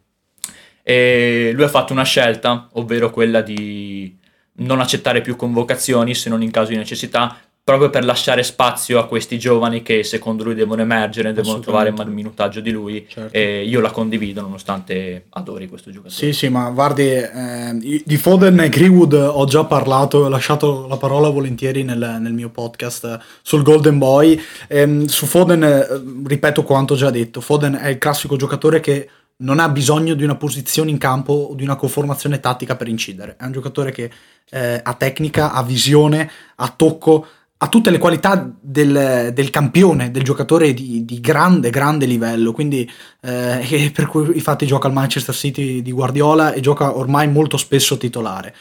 E 0.83 1.51
lui 1.53 1.63
ha 1.63 1.69
fatto 1.69 1.93
una 1.93 2.03
scelta, 2.03 2.69
ovvero 2.73 3.09
quella 3.09 3.41
di 3.41 4.17
non 4.57 4.79
accettare 4.79 5.21
più 5.21 5.35
convocazioni 5.35 6.15
se 6.15 6.29
non 6.29 6.41
in 6.41 6.51
caso 6.51 6.71
di 6.71 6.77
necessità, 6.77 7.37
proprio 7.65 7.89
per 7.89 8.05
lasciare 8.05 8.43
spazio 8.43 8.99
a 8.99 9.07
questi 9.07 9.39
giovani 9.39 9.81
che 9.81 10.03
secondo 10.03 10.43
lui 10.43 10.53
devono 10.53 10.83
emergere, 10.83 11.33
devono 11.33 11.59
trovare 11.59 11.89
il 11.89 12.09
minutaggio 12.11 12.59
di 12.59 12.69
lui 12.69 13.07
certo. 13.09 13.35
e 13.35 13.65
io 13.65 13.81
la 13.81 13.89
condivido 13.89 14.41
nonostante 14.41 15.25
adori 15.29 15.67
questo 15.67 15.89
giocatore. 15.89 16.13
Sì, 16.13 16.31
sì, 16.31 16.47
ma 16.47 16.69
guardi, 16.69 17.07
eh, 17.07 18.03
di 18.05 18.17
Foden 18.17 18.59
e 18.59 18.69
Greenwood 18.69 19.13
ho 19.13 19.45
già 19.45 19.63
parlato, 19.65 20.19
ho 20.19 20.29
lasciato 20.29 20.85
la 20.85 20.97
parola 20.97 21.27
volentieri 21.29 21.81
nel, 21.81 22.17
nel 22.19 22.33
mio 22.33 22.49
podcast 22.49 23.19
sul 23.41 23.63
Golden 23.63 23.97
Boy. 23.97 24.39
Eh, 24.67 25.05
su 25.07 25.25
Foden 25.25 25.63
eh, 25.63 25.87
ripeto 26.23 26.61
quanto 26.61 26.93
già 26.93 27.09
detto, 27.09 27.41
Foden 27.41 27.79
è 27.81 27.87
il 27.87 27.97
classico 27.97 28.35
giocatore 28.35 28.79
che 28.79 29.09
non 29.37 29.57
ha 29.57 29.69
bisogno 29.69 30.13
di 30.13 30.23
una 30.23 30.35
posizione 30.35 30.91
in 30.91 30.99
campo 30.99 31.33
o 31.33 31.55
di 31.55 31.63
una 31.63 31.75
conformazione 31.75 32.39
tattica 32.39 32.75
per 32.75 32.89
incidere. 32.89 33.37
È 33.39 33.43
un 33.43 33.53
giocatore 33.53 33.91
che 33.91 34.11
eh, 34.51 34.79
ha 34.83 34.93
tecnica, 34.93 35.51
ha 35.51 35.63
visione, 35.63 36.29
ha 36.57 36.69
tocco, 36.69 37.25
ha 37.57 37.67
tutte 37.67 37.89
le 37.89 37.99
qualità 37.99 38.51
del, 38.59 39.31
del 39.33 39.49
campione, 39.49 40.11
del 40.11 40.23
giocatore 40.23 40.73
di, 40.73 41.05
di, 41.05 41.21
grande, 41.21 41.69
grande 41.69 42.05
livello. 42.05 42.51
Quindi, 42.51 42.89
eh, 43.21 43.91
per 43.93 44.07
cui 44.07 44.35
infatti 44.35 44.65
gioca 44.65 44.87
al 44.87 44.93
Manchester 44.93 45.33
City 45.33 45.81
di 45.81 45.91
Guardiola 45.91 46.51
e 46.51 46.59
gioca 46.59 46.97
ormai 46.97 47.29
molto 47.29 47.55
spesso 47.57 47.97
titolare. 47.97 48.53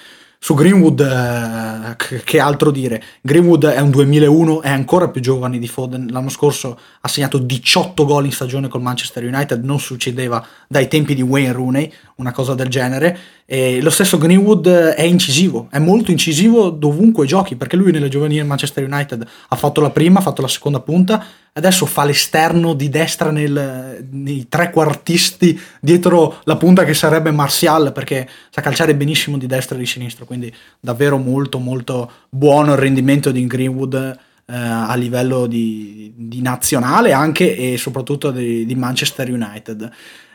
Su 0.44 0.52
Greenwood, 0.52 1.00
eh, 1.00 2.20
che 2.22 2.38
altro 2.38 2.70
dire? 2.70 3.02
Greenwood 3.22 3.64
è 3.64 3.80
un 3.80 3.88
2001, 3.90 4.60
è 4.60 4.68
ancora 4.68 5.08
più 5.08 5.22
giovane 5.22 5.58
di 5.58 5.66
Foden. 5.66 6.08
L'anno 6.10 6.28
scorso 6.28 6.78
ha 7.00 7.08
segnato 7.08 7.38
18 7.38 8.04
gol 8.04 8.26
in 8.26 8.32
stagione 8.32 8.68
col 8.68 8.82
Manchester 8.82 9.24
United, 9.24 9.64
non 9.64 9.80
succedeva 9.80 10.46
dai 10.68 10.86
tempi 10.86 11.14
di 11.14 11.22
Wayne 11.22 11.52
Rooney, 11.52 11.90
una 12.16 12.32
cosa 12.32 12.54
del 12.54 12.68
genere. 12.68 13.18
E 13.44 13.80
lo 13.82 13.90
stesso 13.90 14.18
Greenwood 14.18 14.68
è 14.68 15.02
incisivo, 15.02 15.68
è 15.70 15.78
molto 15.78 16.10
incisivo 16.10 16.70
dovunque 16.70 17.26
giochi, 17.26 17.56
perché 17.56 17.76
lui 17.76 17.92
nelle 17.92 18.08
giovanili 18.08 18.38
del 18.38 18.46
Manchester 18.46 18.84
United 18.84 19.26
ha 19.48 19.56
fatto 19.56 19.80
la 19.80 19.90
prima, 19.90 20.20
ha 20.20 20.22
fatto 20.22 20.40
la 20.40 20.48
seconda 20.48 20.80
punta, 20.80 21.24
adesso 21.52 21.86
fa 21.86 22.04
l'esterno 22.04 22.74
di 22.74 22.88
destra 22.88 23.30
nel, 23.30 24.06
nei 24.10 24.46
trequartisti 24.48 25.60
dietro 25.80 26.40
la 26.44 26.56
punta 26.56 26.84
che 26.84 26.94
sarebbe 26.94 27.30
Martial, 27.32 27.92
perché 27.92 28.28
sa 28.50 28.60
calciare 28.60 28.94
benissimo 28.94 29.36
di 29.36 29.46
destra 29.46 29.76
e 29.76 29.80
di 29.80 29.86
sinistra, 29.86 30.24
quindi 30.24 30.52
davvero 30.80 31.18
molto 31.18 31.58
molto 31.58 32.10
buono 32.28 32.72
il 32.72 32.78
rendimento 32.78 33.30
di 33.30 33.46
Greenwood. 33.46 34.18
Eh, 34.46 34.54
a 34.54 34.94
livello 34.94 35.46
di, 35.46 36.12
di, 36.14 36.42
nazionale 36.42 37.12
anche 37.12 37.56
e 37.56 37.78
soprattutto 37.78 38.30
di, 38.30 38.66
di 38.66 38.74
Manchester 38.74 39.32
United. 39.32 39.90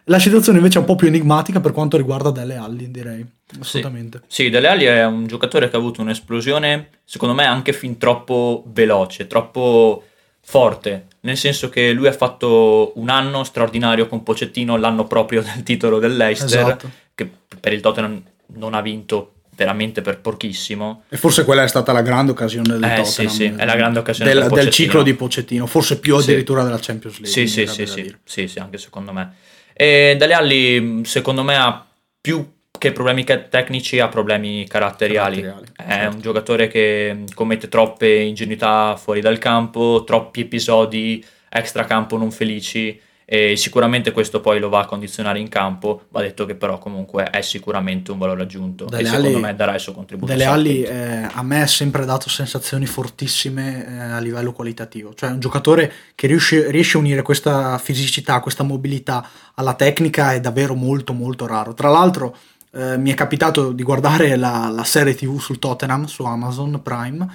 La 0.10 0.18
situazione 0.18 0.58
invece 0.58 0.78
è 0.78 0.82
un 0.82 0.88
po' 0.88 0.96
più 0.96 1.08
enigmatica 1.08 1.60
per 1.60 1.72
quanto 1.72 1.96
riguarda 1.96 2.32
Delle 2.32 2.56
Alli, 2.56 2.90
direi. 2.90 3.24
Assolutamente. 3.60 4.22
Sì, 4.28 4.44
sì 4.44 4.50
Delle 4.50 4.68
Alli 4.68 4.86
è 4.86 5.06
un 5.06 5.28
giocatore 5.28 5.70
che 5.70 5.76
ha 5.76 5.80
avuto 5.80 6.02
un'esplosione, 6.02 6.90
secondo 7.06 7.36
me, 7.36 7.46
anche 7.46 7.74
fin 7.74 7.98
troppo 8.00 8.64
veloce, 8.68 9.28
troppo 9.28 10.04
forte. 10.42 11.06
Nel 11.22 11.38
senso 11.38 11.70
che 11.70 11.92
lui 11.92 12.08
ha 12.08 12.12
fatto 12.12 12.94
un 12.96 13.10
anno 13.10 13.44
straordinario 13.44 14.08
con 14.08 14.24
Pocettino, 14.24 14.78
l'anno 14.78 15.06
proprio 15.06 15.44
del 15.44 15.62
titolo 15.62 16.00
dell'Eister, 16.00 16.60
esatto. 16.60 16.90
che 17.14 17.30
per 17.60 17.74
il 17.74 17.82
Tottenham 17.82 18.24
non 18.56 18.74
ha 18.74 18.82
vinto 18.82 19.34
veramente 19.56 20.02
per 20.02 20.22
pochissimo. 20.22 21.04
E 21.10 21.18
forse 21.18 21.44
quella 21.44 21.62
è 21.62 21.68
stata 21.68 21.92
la 21.92 22.02
grande 22.02 22.32
occasione 22.32 22.70
del 22.70 22.84
eh, 22.84 22.96
Tottenham. 22.96 23.06
Sì, 23.06 23.28
sì, 23.28 23.54
è 23.56 23.66
la 23.66 23.76
grande 23.76 24.00
occasione 24.00 24.34
del, 24.34 24.48
del 24.48 24.70
ciclo 24.72 25.04
di 25.04 25.14
Pocettino, 25.14 25.68
forse 25.68 26.00
più 26.00 26.16
addirittura 26.16 26.62
sì. 26.62 26.66
della 26.66 26.80
Champions 26.82 27.20
League. 27.20 27.32
Sì, 27.32 27.46
sì, 27.46 27.68
sì, 27.68 27.86
sì, 27.86 28.16
sì, 28.24 28.48
sì, 28.48 28.58
anche 28.58 28.80
secondo 28.80 29.14
me. 29.14 29.34
E 29.82 30.18
Dele 30.18 30.34
Alli, 30.34 31.06
secondo 31.06 31.42
me, 31.42 31.56
ha 31.56 31.88
più 32.20 32.46
che 32.78 32.92
problemi 32.92 33.24
tecnici, 33.24 34.00
ha 34.00 34.10
problemi 34.10 34.68
caratteriali. 34.68 35.42
caratteriali 35.42 35.72
È 35.74 35.84
certo. 35.84 36.16
un 36.16 36.22
giocatore 36.22 36.68
che 36.68 37.24
commette 37.34 37.70
troppe 37.70 38.14
ingenuità 38.14 38.98
fuori 38.98 39.22
dal 39.22 39.38
campo, 39.38 40.04
troppi 40.06 40.42
episodi 40.42 41.26
extracampo 41.50 42.18
non 42.18 42.30
felici 42.30 43.00
e 43.32 43.56
sicuramente 43.58 44.12
questo 44.12 44.42
poi 44.42 44.60
lo 44.60 44.70
va 44.70 44.80
a 44.80 44.86
condizionare 44.88 45.38
in 45.38 45.50
campo, 45.50 46.06
va 46.10 46.22
detto 46.22 46.48
che 46.48 46.56
però 46.56 46.80
comunque 46.80 47.26
è 47.26 47.42
sicuramente 47.42 48.10
un 48.10 48.18
valore 48.18 48.42
aggiunto 48.42 48.86
Dele 48.86 49.04
e 49.04 49.06
secondo 49.06 49.38
me 49.38 49.56
darà 49.56 49.76
il 49.76 49.80
suo 49.80 49.94
contributo. 49.94 50.32
Delle 50.32 50.46
Ali 50.46 50.82
eh, 50.82 51.28
a 51.32 51.44
me 51.44 51.62
ha 51.62 51.68
sempre 51.68 52.06
dato 52.06 52.28
sensazioni 52.28 52.88
fortissime 52.88 53.86
eh, 53.86 54.00
a 54.00 54.18
livello 54.18 54.52
qualitativo, 54.52 55.14
cioè 55.14 55.30
un 55.30 55.40
giocatore 55.40 55.94
che 56.16 56.26
riesce, 56.26 56.72
riesce, 56.72 56.98
a 56.98 57.02
unire 57.02 57.22
questa 57.22 57.78
fisicità, 57.78 58.40
questa 58.40 58.64
mobilità 58.64 59.24
alla 59.54 59.76
tecnica 59.76 60.34
è 60.34 60.40
davvero 60.40 60.74
molto 60.74 61.14
molto 61.14 61.46
raro. 61.46 61.76
Tra 61.76 61.90
l'altro 61.90 62.36
eh, 62.72 62.98
mi 62.98 63.12
è 63.12 63.14
capitato 63.14 63.74
di 63.74 63.84
guardare 63.84 64.38
la, 64.38 64.72
la 64.74 64.84
serie 64.84 65.14
tv 65.14 65.38
sul 65.40 65.60
Tottenham 65.60 66.06
su 66.06 66.24
Amazon 66.24 66.82
Prime 66.82 67.28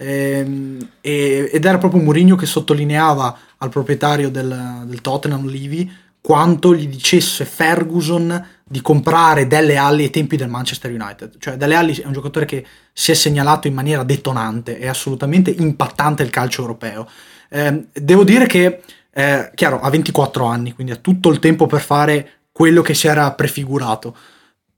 ehm, 0.00 0.88
ed 1.00 1.64
era 1.64 1.78
proprio 1.78 2.00
Mourinho 2.00 2.36
che 2.36 2.46
sottolineava 2.46 3.38
al 3.58 3.68
proprietario 3.68 4.30
del, 4.30 4.84
del 4.86 5.00
Tottenham, 5.02 5.46
Levy, 5.46 5.90
quanto 6.22 6.74
gli 6.74 6.86
dicesse 6.86 7.44
Ferguson 7.44 8.48
di 8.62 8.80
comprare 8.80 9.46
Delle 9.46 9.76
Alli 9.76 10.04
ai 10.04 10.10
tempi 10.10 10.36
del 10.36 10.48
Manchester 10.48 10.90
United. 10.90 11.36
Cioè 11.38 11.56
Delle 11.56 11.74
Alli 11.74 11.94
è 11.96 12.06
un 12.06 12.12
giocatore 12.12 12.46
che 12.46 12.64
si 12.92 13.10
è 13.10 13.14
segnalato 13.14 13.66
in 13.66 13.74
maniera 13.74 14.02
detonante, 14.02 14.78
è 14.78 14.86
assolutamente 14.86 15.50
impattante 15.50 16.22
il 16.22 16.30
calcio 16.30 16.62
europeo. 16.62 17.08
Eh, 17.48 17.86
devo 17.92 18.24
dire 18.24 18.46
che, 18.46 18.82
eh, 19.12 19.50
chiaro, 19.54 19.80
ha 19.80 19.90
24 19.90 20.44
anni, 20.44 20.72
quindi 20.72 20.92
ha 20.92 20.96
tutto 20.96 21.30
il 21.30 21.38
tempo 21.38 21.66
per 21.66 21.80
fare 21.80 22.30
quello 22.52 22.82
che 22.82 22.94
si 22.94 23.06
era 23.06 23.32
prefigurato. 23.32 24.16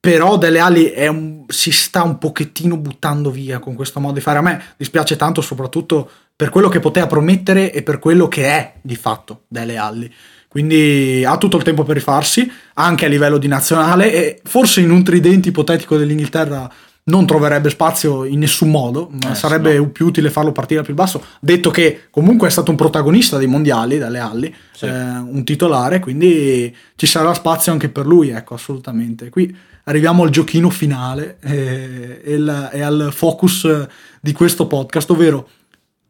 Però 0.03 0.37
Delle 0.37 0.59
Alli 0.59 0.93
un, 1.07 1.45
si 1.47 1.71
sta 1.71 2.03
un 2.03 2.19
pochettino 2.19 2.77
buttando 2.77 3.31
via 3.31 3.61
con 3.61 3.77
questo 3.77 4.01
modo 4.01 4.15
di 4.15 4.21
fare. 4.21 4.39
A 4.39 4.43
me 4.43 4.61
dispiace 4.77 5.15
tanto 5.15 5.41
soprattutto 5.41 6.11
per 6.35 6.51
quello 6.51 6.69
che 6.69 6.81
poteva 6.81 7.07
promettere 7.07 7.73
e 7.73 7.85
per 7.85 8.01
quello 8.01 8.27
che 8.27 8.47
è 8.47 8.73
di 8.83 8.97
fatto 8.97 9.43
Dele 9.47 9.77
Alli. 9.77 10.13
Quindi 10.49 11.25
ha 11.25 11.39
tutto 11.39 11.57
il 11.57 11.63
tempo 11.63 11.85
per 11.85 11.95
rifarsi, 11.95 12.51
anche 12.75 13.05
a 13.05 13.09
livello 13.09 13.39
di 13.39 13.47
nazionale, 13.47 14.13
e 14.13 14.41
forse 14.43 14.81
in 14.81 14.91
un 14.91 15.05
tridente 15.05 15.51
ipotetico 15.51 15.97
dell'Inghilterra 15.97 16.69
non 17.05 17.25
troverebbe 17.25 17.71
spazio 17.71 18.25
in 18.25 18.41
nessun 18.41 18.71
modo, 18.71 19.09
ma 19.23 19.31
eh, 19.31 19.35
sarebbe 19.37 19.77
no. 19.77 19.91
più 19.91 20.07
utile 20.07 20.31
farlo 20.31 20.51
partire 20.51 20.83
più 20.83 20.95
basso, 20.95 21.25
detto 21.39 21.71
che 21.71 22.09
comunque 22.11 22.49
è 22.49 22.51
stato 22.51 22.73
un 22.73 22.77
protagonista 22.77 23.39
dei 23.39 23.47
mondiali, 23.47 23.99
dalle 23.99 24.19
Alli, 24.19 24.55
sì. 24.73 24.87
eh, 24.87 24.91
un 24.91 25.45
titolare, 25.45 26.01
quindi 26.01 26.75
ci 26.97 27.07
sarà 27.07 27.33
spazio 27.35 27.71
anche 27.71 27.89
per 27.89 28.05
lui, 28.05 28.31
ecco, 28.31 28.55
assolutamente. 28.55 29.31
Qui 29.31 29.71
arriviamo 29.85 30.23
al 30.23 30.31
giochino 30.31 30.71
finale 30.71 31.39
eh, 31.41 32.21
e, 32.25 32.39
la, 32.39 32.71
e 32.71 32.81
al 32.81 33.11
focus 33.13 33.87
di 34.21 34.33
questo 34.33 34.67
podcast, 34.67 35.11
ovvero 35.11 35.49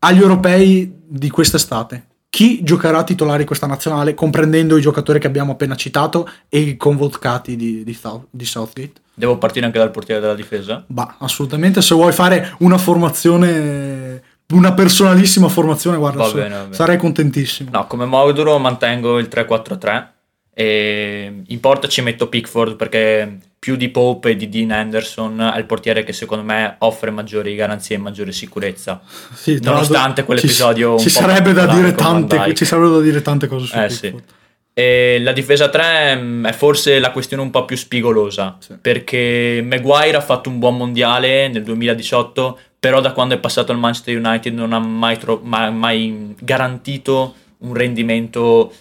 agli 0.01 0.21
europei 0.21 0.93
di 1.07 1.31
quest'estate. 1.31 2.07
Chi 2.29 2.63
giocherà 2.63 3.05
titolare 3.05 3.45
questa 3.45 3.67
nazionale, 3.67 4.15
comprendendo 4.15 4.79
i 4.79 4.81
giocatori 4.81 5.19
che 5.19 5.27
abbiamo 5.27 5.53
appena 5.53 5.77
citato 5.77 6.29
e 6.49 6.61
i 6.61 6.77
convocati 6.79 7.57
di, 7.57 7.85
di, 7.85 7.99
di 8.31 8.45
Southgate? 8.45 8.93
Devo 9.15 9.37
partire 9.37 9.67
anche 9.67 9.79
dal 9.79 9.91
portiere 9.91 10.21
della 10.21 10.35
difesa? 10.35 10.83
Bah, 10.87 11.17
assolutamente. 11.19 11.83
Se 11.83 11.95
vuoi 11.95 12.13
fare 12.13 12.55
una 12.61 12.79
formazione 12.79 14.23
una 14.53 14.73
personalissima 14.75 15.49
formazione, 15.49 15.97
guarda, 15.97 16.31
bene. 16.31 16.67
sarei 16.71 16.99
contentissimo. 16.99 17.71
No, 17.73 17.87
come 17.87 18.05
modulo 18.05 18.59
mantengo 18.59 19.19
il 19.19 19.29
3-4-3 19.31 20.07
e 20.55 21.43
in 21.47 21.61
porta 21.61 21.89
ci 21.89 22.03
metto 22.03 22.29
Pickford 22.29 22.77
perché 22.77 23.39
più 23.59 23.77
di 23.77 23.89
Pope 23.89 24.31
e 24.31 24.37
di 24.37 24.49
Dean 24.49 24.71
Anderson 24.71 25.41
è 25.55 25.59
il 25.59 25.65
portiere 25.67 26.03
che 26.03 26.13
secondo 26.13 26.45
me 26.45 26.75
offre 26.79 27.11
maggiori 27.11 27.55
garanzie 27.55 27.97
e 27.97 27.99
maggiore 27.99 28.33
sicurezza. 28.33 29.01
Sì, 29.33 29.59
Nonostante 29.63 30.25
quell'episodio 30.25 30.99
ci, 30.99 31.05
ci 31.05 31.11
sarebbe 31.11 31.53
da 31.53 31.67
dire 31.67 31.95
tante, 31.95 32.55
ci 32.55 32.65
sarebbero 32.65 32.97
da 32.97 33.03
dire 33.03 33.23
tante 33.23 33.47
cose 33.47 33.67
su 33.67 33.77
eh, 33.77 33.87
Pickford. 33.87 34.25
Sì. 34.27 34.41
E 34.75 35.19
la 35.21 35.33
difesa 35.33 35.69
3 35.69 36.17
mm, 36.17 36.47
è 36.47 36.53
forse 36.53 36.99
la 36.99 37.11
questione 37.11 37.43
un 37.43 37.51
po' 37.51 37.65
più 37.67 37.77
spigolosa 37.77 38.57
sì. 38.59 38.75
perché 38.81 39.63
Maguire 39.65 40.17
ha 40.17 40.23
fatto 40.23 40.49
un 40.49 40.59
buon 40.59 40.79
mondiale 40.79 41.49
nel 41.49 41.63
2018 41.63 42.59
però 42.81 43.01
da 43.01 43.13
quando 43.13 43.35
è 43.35 43.39
passato 43.39 43.71
al 43.71 43.79
Manchester 43.79 44.17
United 44.17 44.55
non 44.55 44.73
ha 44.73 44.79
mai, 44.79 45.19
tro- 45.19 45.41
mai, 45.45 45.73
mai 45.73 46.35
garantito 46.41 47.35
un 47.59 47.75
rendimento 47.75 48.73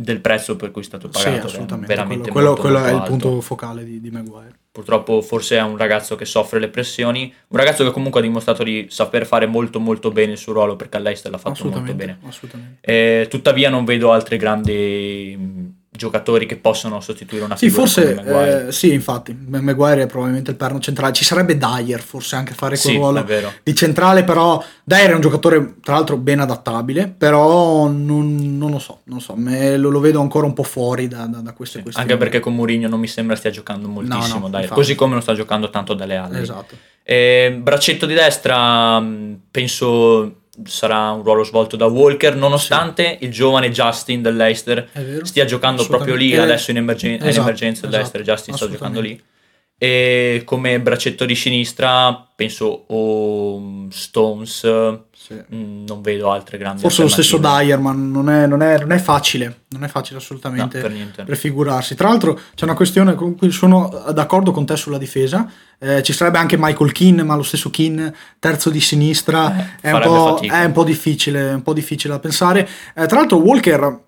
del 0.00 0.20
prezzo 0.20 0.54
per 0.54 0.70
cui 0.70 0.82
è 0.82 0.84
stato 0.84 1.08
pagato. 1.08 1.48
Sì, 1.48 1.54
assolutamente. 1.54 1.92
Veramente 1.92 2.30
quello, 2.30 2.48
molto, 2.50 2.62
quello 2.62 2.78
molto 2.78 2.92
è 2.92 2.94
alto. 2.94 3.12
il 3.12 3.18
punto 3.18 3.40
focale 3.40 3.84
di, 3.84 4.00
di, 4.00 4.10
Maguire. 4.10 4.56
Purtroppo 4.70 5.20
forse 5.22 5.56
è 5.56 5.62
un 5.62 5.76
ragazzo 5.76 6.14
che 6.14 6.24
soffre 6.24 6.60
le 6.60 6.68
pressioni, 6.68 7.34
un 7.48 7.58
ragazzo 7.58 7.82
che 7.82 7.90
comunque 7.90 8.20
ha 8.20 8.22
dimostrato 8.22 8.62
di 8.62 8.86
saper 8.90 9.26
fare 9.26 9.46
molto 9.46 9.80
molto 9.80 10.12
bene 10.12 10.32
il 10.32 10.38
suo 10.38 10.52
ruolo 10.52 10.76
perché 10.76 10.98
all'Eister 10.98 11.32
l'ha 11.32 11.38
fatto 11.38 11.68
molto 11.68 11.92
bene. 11.94 12.20
Assolutamente. 12.24 12.78
Eh, 12.80 13.26
tuttavia 13.28 13.70
non 13.70 13.84
vedo 13.84 14.12
altri 14.12 14.36
grandi 14.36 15.67
giocatori 15.98 16.46
che 16.46 16.56
possono 16.56 17.00
sostituire 17.00 17.44
una 17.44 17.56
sì, 17.56 17.68
forse, 17.68 18.66
eh, 18.68 18.72
sì, 18.72 18.92
infatti, 18.92 19.36
Maguire 19.36 20.04
è 20.04 20.06
probabilmente 20.06 20.52
il 20.52 20.56
perno 20.56 20.78
centrale. 20.78 21.12
Ci 21.12 21.24
sarebbe 21.24 21.58
Dyer 21.58 22.00
forse 22.00 22.36
anche 22.36 22.54
fare 22.54 22.78
quel 22.78 22.92
sì, 22.92 22.96
ruolo 22.96 23.26
di 23.62 23.74
centrale, 23.74 24.22
però 24.22 24.64
Dyer 24.84 25.10
è 25.10 25.14
un 25.14 25.20
giocatore 25.20 25.74
tra 25.82 25.94
l'altro 25.94 26.16
ben 26.16 26.38
adattabile, 26.38 27.12
però 27.18 27.88
non, 27.88 28.56
non 28.56 28.70
lo 28.70 28.78
so, 28.78 29.00
non 29.04 29.20
so 29.20 29.34
me 29.36 29.76
lo, 29.76 29.90
lo, 29.90 29.98
vedo 29.98 30.20
ancora 30.20 30.46
un 30.46 30.54
po' 30.54 30.62
fuori 30.62 31.08
da, 31.08 31.26
da, 31.26 31.38
da 31.38 31.52
queste 31.52 31.78
sì, 31.78 31.82
questioni. 31.82 32.08
Anche 32.08 32.22
perché 32.22 32.38
con 32.38 32.54
Mourinho 32.54 32.88
non 32.88 33.00
mi 33.00 33.08
sembra 33.08 33.34
stia 33.34 33.50
giocando 33.50 33.88
moltissimo 33.88 34.38
no, 34.38 34.48
no, 34.48 34.56
Dyer, 34.56 34.68
così 34.70 34.94
come 34.94 35.12
non 35.12 35.22
sta 35.22 35.34
giocando 35.34 35.68
tanto 35.68 35.94
dalle 35.94 36.16
ali. 36.16 36.38
Esatto. 36.38 36.76
E, 37.02 37.58
braccetto 37.60 38.06
di 38.06 38.14
destra, 38.14 39.04
penso 39.50 40.42
sarà 40.64 41.10
un 41.10 41.22
ruolo 41.22 41.44
svolto 41.44 41.76
da 41.76 41.86
Walker, 41.86 42.34
nonostante 42.36 43.16
sì. 43.18 43.24
il 43.24 43.30
giovane 43.30 43.70
Justin 43.70 44.22
dell'Eister 44.22 44.88
stia 45.22 45.44
giocando 45.44 45.86
proprio 45.86 46.14
lì, 46.14 46.36
adesso 46.36 46.70
in, 46.70 46.78
emergen- 46.78 47.14
esatto, 47.14 47.28
in 47.28 47.40
emergenza 47.40 47.86
esatto, 47.86 48.22
Justin 48.22 48.54
sta 48.54 48.68
giocando 48.68 49.00
lì. 49.00 49.20
E 49.80 50.42
come 50.44 50.80
braccetto 50.80 51.24
di 51.24 51.36
sinistra 51.36 52.26
penso 52.34 52.84
o 52.88 53.86
Stones, 53.90 54.60
sì. 55.12 55.34
Mm, 55.54 55.84
non 55.86 56.00
vedo 56.00 56.30
altre 56.30 56.58
grandi 56.58 56.80
Forse 56.80 57.02
lo 57.02 57.08
stesso 57.08 57.38
Dyer, 57.38 57.78
ma 57.78 57.92
non 57.92 58.28
è, 58.28 58.46
non, 58.46 58.62
è, 58.62 58.78
non 58.78 58.90
è, 58.90 58.98
facile, 58.98 59.62
non 59.68 59.84
è 59.84 59.88
facile 59.88 60.18
assolutamente 60.18 60.80
no, 60.80 60.88
per 60.88 61.24
prefigurarsi. 61.24 61.94
Tra 61.94 62.08
l'altro 62.08 62.38
c'è 62.54 62.64
una 62.64 62.74
questione 62.74 63.14
con 63.14 63.36
cui 63.36 63.52
sono 63.52 64.04
d'accordo 64.12 64.50
con 64.50 64.66
te 64.66 64.76
sulla 64.76 64.98
difesa, 64.98 65.48
eh, 65.78 66.02
ci 66.02 66.12
sarebbe 66.12 66.38
anche 66.38 66.56
Michael 66.58 66.90
Keane, 66.90 67.22
ma 67.22 67.36
lo 67.36 67.44
stesso 67.44 67.70
Keane, 67.70 68.12
terzo 68.40 68.70
di 68.70 68.80
sinistra, 68.80 69.76
eh, 69.80 69.88
è, 69.88 69.90
un 69.92 70.00
è, 70.42 70.64
un 70.64 70.72
po', 70.72 70.84
difficile, 70.84 71.52
un 71.52 71.62
po' 71.62 71.72
difficile 71.72 72.14
da 72.14 72.18
pensare. 72.18 72.68
Eh, 72.94 73.06
tra 73.06 73.18
l'altro 73.18 73.36
Walker 73.38 74.06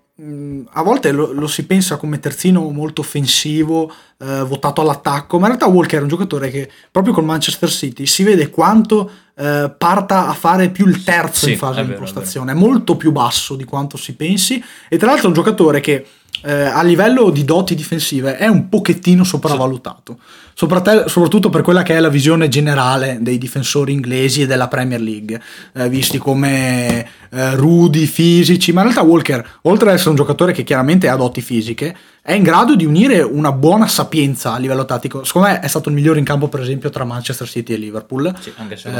a 0.69 0.81
volte 0.83 1.11
lo, 1.11 1.31
lo, 1.31 1.47
si 1.47 1.65
pensa 1.65 1.97
come 1.97 2.19
terzino 2.19 2.69
molto 2.69 3.01
offensivo, 3.01 3.91
eh, 4.19 4.43
votato 4.43 4.81
all'attacco, 4.81 5.39
ma 5.39 5.47
in 5.47 5.53
realtà 5.55 5.67
Walker 5.67 5.99
è 5.99 6.01
un 6.03 6.09
giocatore 6.09 6.51
che 6.51 6.69
proprio 6.91 7.13
con 7.13 7.25
Manchester 7.25 7.69
City 7.69 8.05
si 8.05 8.23
vede 8.23 8.49
quanto 8.49 9.09
eh, 9.35 9.71
parta 9.77 10.27
a 10.27 10.33
fare 10.33 10.69
più 10.69 10.87
il 10.87 11.03
terzo 11.03 11.45
sì, 11.45 11.51
in 11.51 11.57
fase 11.57 11.83
di 11.83 11.91
impostazione, 11.91 12.51
è, 12.51 12.55
è 12.55 12.57
molto 12.57 12.95
più 12.95 13.11
basso 13.11 13.55
di 13.55 13.63
quanto 13.63 13.97
si 13.97 14.15
pensi 14.15 14.63
e 14.89 14.97
tra 14.97 15.07
l'altro 15.07 15.25
è 15.25 15.27
un 15.27 15.33
giocatore 15.33 15.79
che 15.79 16.05
eh, 16.43 16.63
a 16.63 16.81
livello 16.81 17.29
di 17.29 17.43
doti 17.43 17.75
difensive 17.75 18.37
è 18.37 18.47
un 18.47 18.67
pochettino 18.69 19.23
sopravvalutato, 19.23 20.17
soprattutto 20.53 21.49
per 21.49 21.61
quella 21.61 21.83
che 21.83 21.95
è 21.95 21.99
la 21.99 22.09
visione 22.09 22.47
generale 22.47 23.19
dei 23.21 23.37
difensori 23.37 23.93
inglesi 23.93 24.41
e 24.41 24.47
della 24.47 24.67
Premier 24.67 25.01
League, 25.01 25.39
eh, 25.73 25.89
visti 25.89 26.17
come 26.17 27.07
eh, 27.29 27.55
rudi, 27.55 28.07
fisici, 28.07 28.71
ma 28.71 28.81
in 28.81 28.87
realtà 28.87 29.07
Walker, 29.07 29.59
oltre 29.63 29.89
ad 29.89 29.95
essere 29.95 30.09
un 30.11 30.15
giocatore 30.15 30.51
che 30.51 30.63
chiaramente 30.63 31.07
ha 31.09 31.15
doti 31.15 31.41
fisiche, 31.41 31.95
è 32.23 32.33
in 32.33 32.43
grado 32.43 32.75
di 32.75 32.85
unire 32.85 33.21
una 33.21 33.51
buona 33.51 33.87
sapienza 33.87 34.53
a 34.53 34.57
livello 34.59 34.85
tattico. 34.85 35.23
Secondo 35.23 35.47
me 35.47 35.59
è 35.59 35.67
stato 35.67 35.89
il 35.89 35.95
migliore 35.95 36.19
in 36.19 36.25
campo, 36.25 36.49
per 36.49 36.61
esempio, 36.61 36.91
tra 36.91 37.03
Manchester 37.03 37.47
City 37.47 37.73
e 37.73 37.77
Liverpool. 37.77 38.31
Sì, 38.39 38.53
eh, 38.83 38.91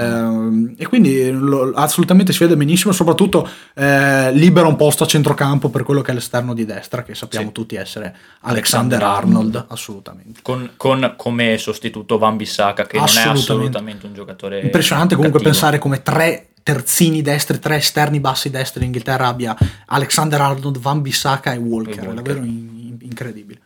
e 0.78 0.88
quindi 0.88 1.30
lo, 1.32 1.72
assolutamente 1.74 2.34
si 2.34 2.40
vede 2.40 2.56
benissimo, 2.56 2.94
soprattutto 2.94 3.48
eh, 3.74 4.32
libera 4.34 4.68
un 4.68 4.76
posto 4.76 5.04
a 5.04 5.08
centrocampo 5.08 5.70
per 5.70 5.84
quello 5.84 6.02
che 6.02 6.12
è 6.12 6.14
l'esterno 6.14 6.54
di 6.54 6.66
destra, 6.66 7.04
che 7.04 7.16
sappiamo 7.16 7.48
sì. 7.48 7.54
tutti 7.54 7.76
essere 7.76 8.16
Alexander, 8.42 9.02
Arnold, 9.02 9.66
assolutamente. 9.70 10.42
Con, 10.42 10.72
con, 10.78 11.14
come 11.18 11.58
sostituto 11.58 12.18
Van 12.18 12.38
Bissaka, 12.38 12.86
che 12.86 12.98
non 12.98 13.08
è 13.08 13.28
assolutamente 13.28 14.06
un 14.06 14.14
giocatore. 14.14 14.62
Impressionante 14.62 15.16
comunque 15.16 15.42
pensare 15.42 15.78
come 15.78 16.02
tre 16.02 16.48
terzini 16.64 17.22
destri, 17.22 17.60
tre 17.60 17.78
esterni 17.78 18.20
bassi 18.20 18.50
destri 18.50 18.82
in 18.82 18.88
Inghilterra 18.88 19.28
abbia 19.28 19.56
Alexander 19.88 20.40
Arnold, 20.42 20.80
Van 20.80 21.02
Bissaka 21.02 21.54
e 21.54 21.58
Walker, 21.58 21.94
e 21.94 22.08
Walker. 22.08 22.12
è 22.12 22.14
davvero 22.14 22.46
in, 22.46 22.98
incredibile. 23.02 23.60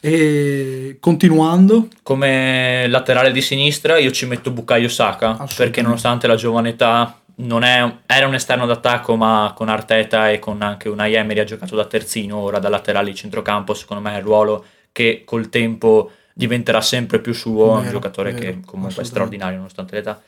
E 0.00 0.98
continuando, 1.00 1.88
come 2.02 2.86
laterale 2.88 3.32
di 3.32 3.42
sinistra, 3.42 3.98
io 3.98 4.12
ci 4.12 4.26
metto 4.26 4.52
Bukayo 4.52 4.88
Saka 4.88 5.44
perché, 5.56 5.82
nonostante 5.82 6.26
la 6.26 6.36
giovane 6.36 6.70
età, 6.70 7.20
non 7.36 7.64
è, 7.64 7.94
era 8.06 8.26
un 8.26 8.34
esterno 8.34 8.66
d'attacco, 8.66 9.16
ma 9.16 9.52
con 9.56 9.68
Arteta 9.68 10.30
e 10.30 10.38
con 10.38 10.62
anche 10.62 10.88
una 10.88 11.08
Emery 11.08 11.40
ha 11.40 11.44
giocato 11.44 11.74
da 11.74 11.84
terzino, 11.84 12.36
ora 12.36 12.58
da 12.58 12.68
laterale 12.68 13.10
di 13.10 13.16
centrocampo. 13.16 13.74
Secondo 13.74 14.02
me 14.02 14.14
è 14.14 14.18
il 14.18 14.24
ruolo 14.24 14.64
che 14.92 15.22
col 15.24 15.48
tempo 15.48 16.12
diventerà 16.32 16.80
sempre 16.80 17.20
più 17.20 17.32
suo. 17.32 17.66
Vero, 17.66 17.78
un 17.80 17.90
giocatore 17.90 18.32
vero, 18.32 18.44
che 18.44 18.60
comunque 18.64 19.02
è 19.02 19.06
straordinario 19.06 19.56
nonostante 19.56 19.96
l'età. 19.96 20.22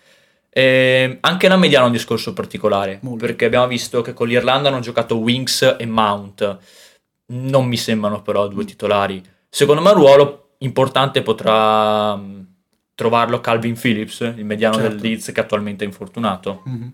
E 0.52 1.18
anche 1.20 1.46
la 1.46 1.56
mediana 1.56 1.84
è 1.84 1.88
un 1.88 1.94
discorso 1.94 2.32
particolare 2.32 2.98
Molto. 3.02 3.24
perché 3.24 3.44
abbiamo 3.44 3.68
visto 3.68 4.02
che 4.02 4.12
con 4.12 4.26
l'Irlanda 4.26 4.68
hanno 4.68 4.80
giocato 4.80 5.16
Winks 5.16 5.76
e 5.78 5.86
Mount 5.86 6.58
non 7.26 7.66
mi 7.66 7.76
sembrano 7.76 8.22
però 8.22 8.48
due 8.48 8.64
titolari. 8.64 9.22
Secondo 9.50 9.82
me 9.82 9.90
un 9.90 9.96
ruolo 9.96 10.54
importante 10.58 11.22
potrà 11.22 12.16
mm, 12.16 12.40
trovarlo 12.94 13.40
Calvin 13.40 13.78
Phillips, 13.78 14.20
il 14.20 14.44
mediano 14.44 14.76
certo. 14.76 14.90
del 14.90 15.00
Leeds 15.00 15.32
che 15.32 15.40
attualmente 15.40 15.84
è 15.84 15.86
infortunato. 15.86 16.62
Mm-hmm 16.68 16.88